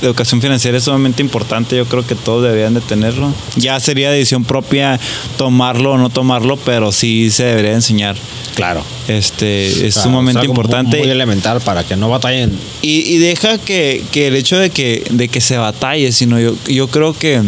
[0.01, 1.75] educación financiera es sumamente importante.
[1.77, 3.33] Yo creo que todos deberían de tenerlo.
[3.55, 4.99] Ya sería decisión propia
[5.37, 8.15] tomarlo o no tomarlo, pero sí se debería enseñar.
[8.55, 8.83] Claro.
[9.07, 10.97] Este, es sumamente importante.
[10.97, 12.57] Muy elemental para que no batallen.
[12.81, 16.55] Y, y deja que, que el hecho de que, de que se batalle, sino yo,
[16.67, 17.41] yo creo que,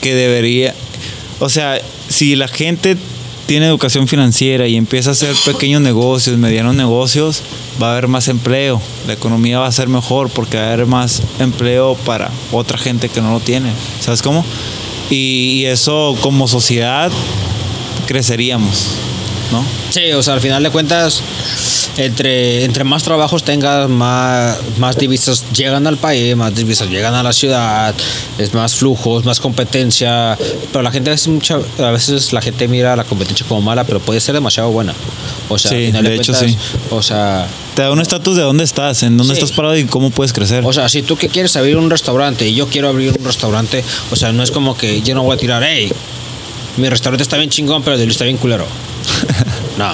[0.00, 0.74] que debería,
[1.38, 2.96] o sea, si la gente
[3.50, 7.42] tiene educación financiera y empieza a hacer pequeños negocios, medianos negocios,
[7.82, 8.80] va a haber más empleo.
[9.08, 13.08] La economía va a ser mejor porque va a haber más empleo para otra gente
[13.08, 13.72] que no lo tiene.
[13.98, 14.44] ¿Sabes cómo?
[15.10, 17.10] Y, y eso como sociedad
[18.06, 18.84] creceríamos,
[19.50, 19.64] ¿no?
[19.90, 21.20] Sí, o sea, al final de cuentas,
[21.96, 27.22] entre, entre más trabajos tengas, más, más divisas llegan al país, más divisas llegan a
[27.22, 27.94] la ciudad,
[28.38, 30.36] es más flujos, más competencia.
[30.72, 33.84] Pero la gente a veces, mucha, a veces la gente mira la competencia como mala,
[33.84, 34.94] pero puede ser demasiado buena.
[35.48, 36.56] O sea, Sí, al final de hecho, sí.
[36.90, 39.40] O sea, Te da un estatus de dónde estás, en dónde Sí.
[39.40, 40.64] estás parado y cómo puedes crecer.
[40.64, 43.84] o sea, si tú que quieres abrir un restaurante y yo quiero abrir un restaurante,
[44.10, 45.90] o sea, no es como que yo no voy a tirar, hey,
[46.76, 48.66] mi restaurante está bien chingón, pero el de Luis está bien culero.
[49.78, 49.92] no,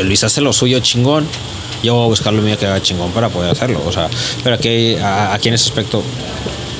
[0.00, 1.26] Luis hace lo suyo chingón,
[1.82, 3.82] yo voy a buscar lo mío que haga chingón para poder hacerlo.
[3.86, 4.08] O sea,
[4.42, 6.02] pero aquí, a- aquí en ese aspecto,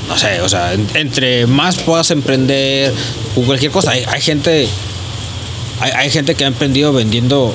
[0.08, 2.92] no sé, o sea, en- entre más puedas emprender
[3.34, 4.68] cualquier cosa, hay, gente,
[5.80, 7.54] hay, hay gente que ha emprendido vendiendo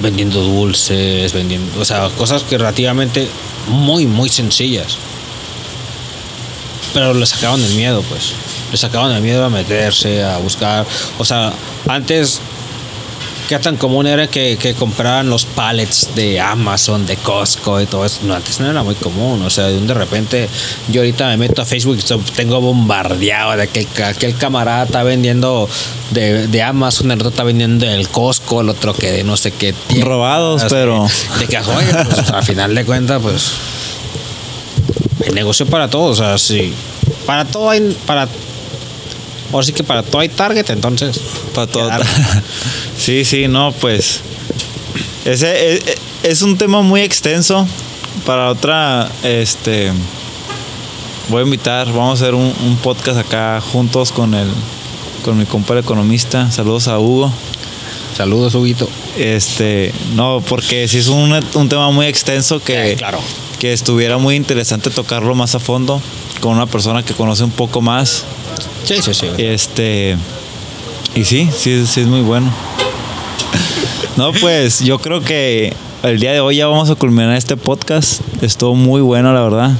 [0.00, 3.26] vendiendo dulces, vendiendo, o sea, cosas que relativamente
[3.68, 4.96] muy, muy sencillas.
[6.94, 8.32] Pero le sacaban el miedo, pues.
[8.70, 10.86] Le sacaban el miedo a meterse, a buscar.
[11.18, 11.52] O sea,
[11.88, 12.40] antes,
[13.48, 18.04] ¿qué tan común era que, que compraran los pallets de Amazon, de Costco y todo
[18.04, 18.20] eso?
[18.24, 19.42] No, antes no era muy común.
[19.42, 20.48] O sea, de repente,
[20.88, 25.68] yo ahorita me meto a Facebook y tengo bombardeado de que aquel, camarada está vendiendo
[26.10, 29.50] de, de Amazon, el otro está vendiendo del Costco, el otro que de no sé
[29.52, 29.72] qué.
[29.72, 31.06] tienda, Robados, pero-
[31.38, 33.52] De que, oye, pues, o al final de cuentas, pues.
[35.24, 36.72] El negocio para todos, o sea, sí.
[37.26, 37.96] Para todo hay.
[38.06, 38.28] Para,
[39.52, 41.18] ahora sí que para todo hay target, entonces.
[41.54, 41.90] Para todo.
[43.08, 44.20] Sí, sí, no, pues.
[45.24, 45.82] Ese es,
[46.22, 47.66] es un tema muy extenso.
[48.26, 49.90] Para otra, este.
[51.30, 54.46] Voy a invitar, vamos a hacer un, un podcast acá juntos con el
[55.24, 56.50] con mi compa el economista.
[56.50, 57.32] Saludos a Hugo.
[58.14, 58.86] Saludos, Huguito.
[59.16, 63.20] Este, no, porque sí es un, un tema muy extenso que, Sí, claro.
[63.58, 66.02] que estuviera muy interesante tocarlo más a fondo
[66.40, 68.24] con una persona que conoce un poco más.
[68.84, 69.28] Sí, sí, sí.
[69.38, 70.18] Este.
[71.14, 72.52] Y sí, sí, sí es muy bueno.
[74.18, 78.20] No, pues yo creo que el día de hoy ya vamos a culminar este podcast.
[78.42, 79.70] Estuvo muy bueno, la verdad.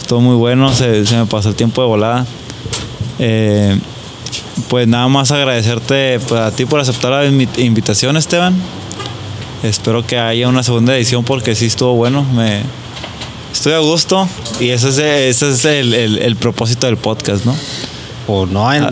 [0.00, 2.26] Estuvo muy bueno, se, me pasó el tiempo de volada.
[3.18, 3.76] Eh,
[4.68, 8.54] pues nada más agradecerte pues, a ti por aceptar la invi- invitación, Esteban.
[9.64, 12.22] Espero que haya una segunda edición porque sí estuvo bueno.
[12.22, 12.62] Me,
[13.52, 14.28] estoy a gusto
[14.60, 17.56] y ese es, el propósito del podcast, ¿no?
[18.28, 18.82] O no hay-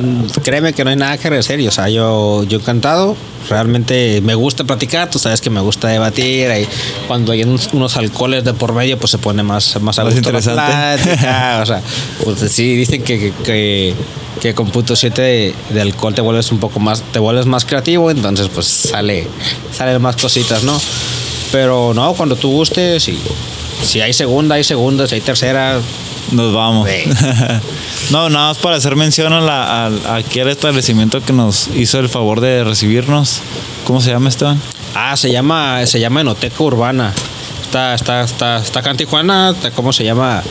[0.43, 1.59] créeme que no hay nada que agradecer.
[1.61, 3.16] y, O sea, yo, yo encantado.
[3.49, 6.49] Realmente me gusta platicar, tú sabes que me gusta debatir.
[6.51, 6.66] Ahí,
[7.07, 10.14] cuando hay unos, unos alcoholes de por medio, pues se pone más, más a gusto
[10.32, 10.62] la interesante.
[11.05, 11.82] plática, o sea,
[12.24, 13.95] pues sí, dicen que, que, que,
[14.41, 17.66] que con punto 7 de, de alcohol te vuelves un poco más, te vuelves más
[17.66, 19.26] creativo, entonces pues sale,
[19.76, 20.80] salen más cositas, ¿no?
[21.53, 23.18] Pero no, cuando tú gustes, y
[23.82, 25.80] si hay segunda, hay segunda, si hay tercera,
[26.33, 26.89] Nos vamos.
[28.11, 31.99] No, nada más para hacer mención a la, al- aquí al establecimiento que nos hizo
[32.01, 33.41] el favor de recibirnos.
[33.85, 34.61] ¿Cómo se llama Esteban?
[34.95, 37.14] Ah, se llama, se llama Enoteca Urbana.
[37.62, 40.43] Está, está, está, está acá en Tijuana, ¿cómo se llama?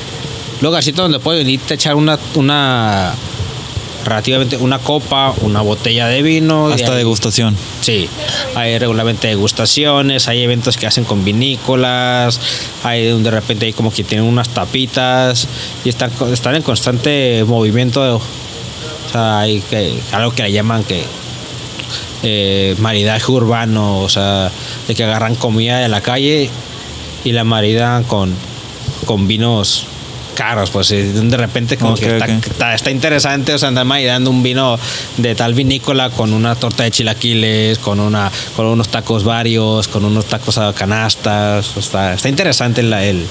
[0.61, 3.13] Lugarcito donde puedes venir a echar una, una
[4.03, 6.67] relativamente una copa, una botella de vino.
[6.67, 7.55] Hasta degustación.
[7.81, 8.09] Sí,
[8.55, 12.39] hay regularmente degustaciones, hay eventos que hacen con vinícolas,
[12.83, 15.47] hay de repente hay como que tienen unas tapitas
[15.83, 18.17] y están, están en constante movimiento.
[18.17, 21.03] O sea, hay que, algo que le llaman que
[22.23, 24.51] eh, maridaje urbano, o sea,
[24.87, 26.49] de que agarran comida de la calle
[27.23, 28.33] y la maridan con,
[29.05, 29.87] con vinos
[30.34, 32.47] caros, pues de repente como Ok, que está, ok.
[32.47, 34.77] está, está interesante, o sea, andar maridando un vino
[35.17, 40.05] de tal vinícola con una torta de chilaquiles, con una con unos tacos varios, con
[40.05, 43.25] unos tacos a canastas, está, está interesante la- el,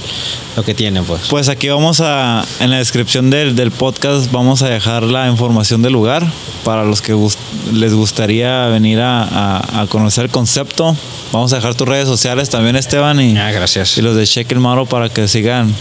[0.57, 1.23] lo que tienen, pues.
[1.31, 5.83] Pues aquí vamos a, en la descripción del, del podcast vamos a dejar la información
[5.83, 6.27] del lugar
[6.65, 7.39] para los que gust-
[7.73, 10.97] les gustaría venir a, a- a conocer el concepto.
[11.33, 13.97] Vamos a dejar tus redes sociales también, Esteban, y, Ah, gracias.
[13.97, 15.75] y los de Check el Maro para que sigan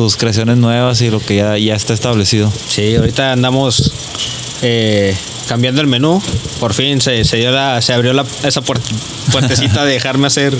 [0.00, 2.50] tus creaciones nuevas y lo que ya, ya está establecido.
[2.68, 3.92] Sí, ahorita andamos
[4.62, 5.14] eh,
[5.46, 6.22] cambiando el menú.
[6.58, 8.80] Por fin se, se dio la, se abrió la, esa puer-
[9.30, 10.56] puertecita de dejarme hacer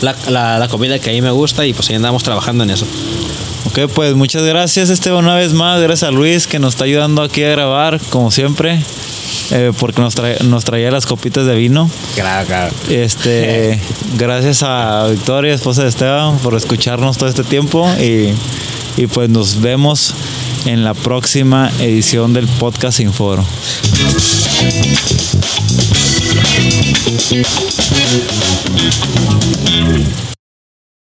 [0.00, 2.70] la, la- la comida que a mí me gusta y pues ahí andamos trabajando en
[2.70, 2.86] eso.
[3.66, 7.22] Ok, pues muchas gracias Esteban una vez más, gracias a Luis que nos está ayudando
[7.22, 8.82] aquí a grabar, como siempre,
[9.50, 11.90] eh, porque nos, trae- nos traía las copitas de vino.
[12.14, 12.74] Claro, claro.
[12.88, 13.78] Este,
[14.18, 18.32] gracias a Victoria, esposa de Esteban, por escucharnos todo este tiempo y,
[18.96, 20.14] y pues nos vemos
[20.66, 23.44] en la próxima edición del podcast Sin Foro.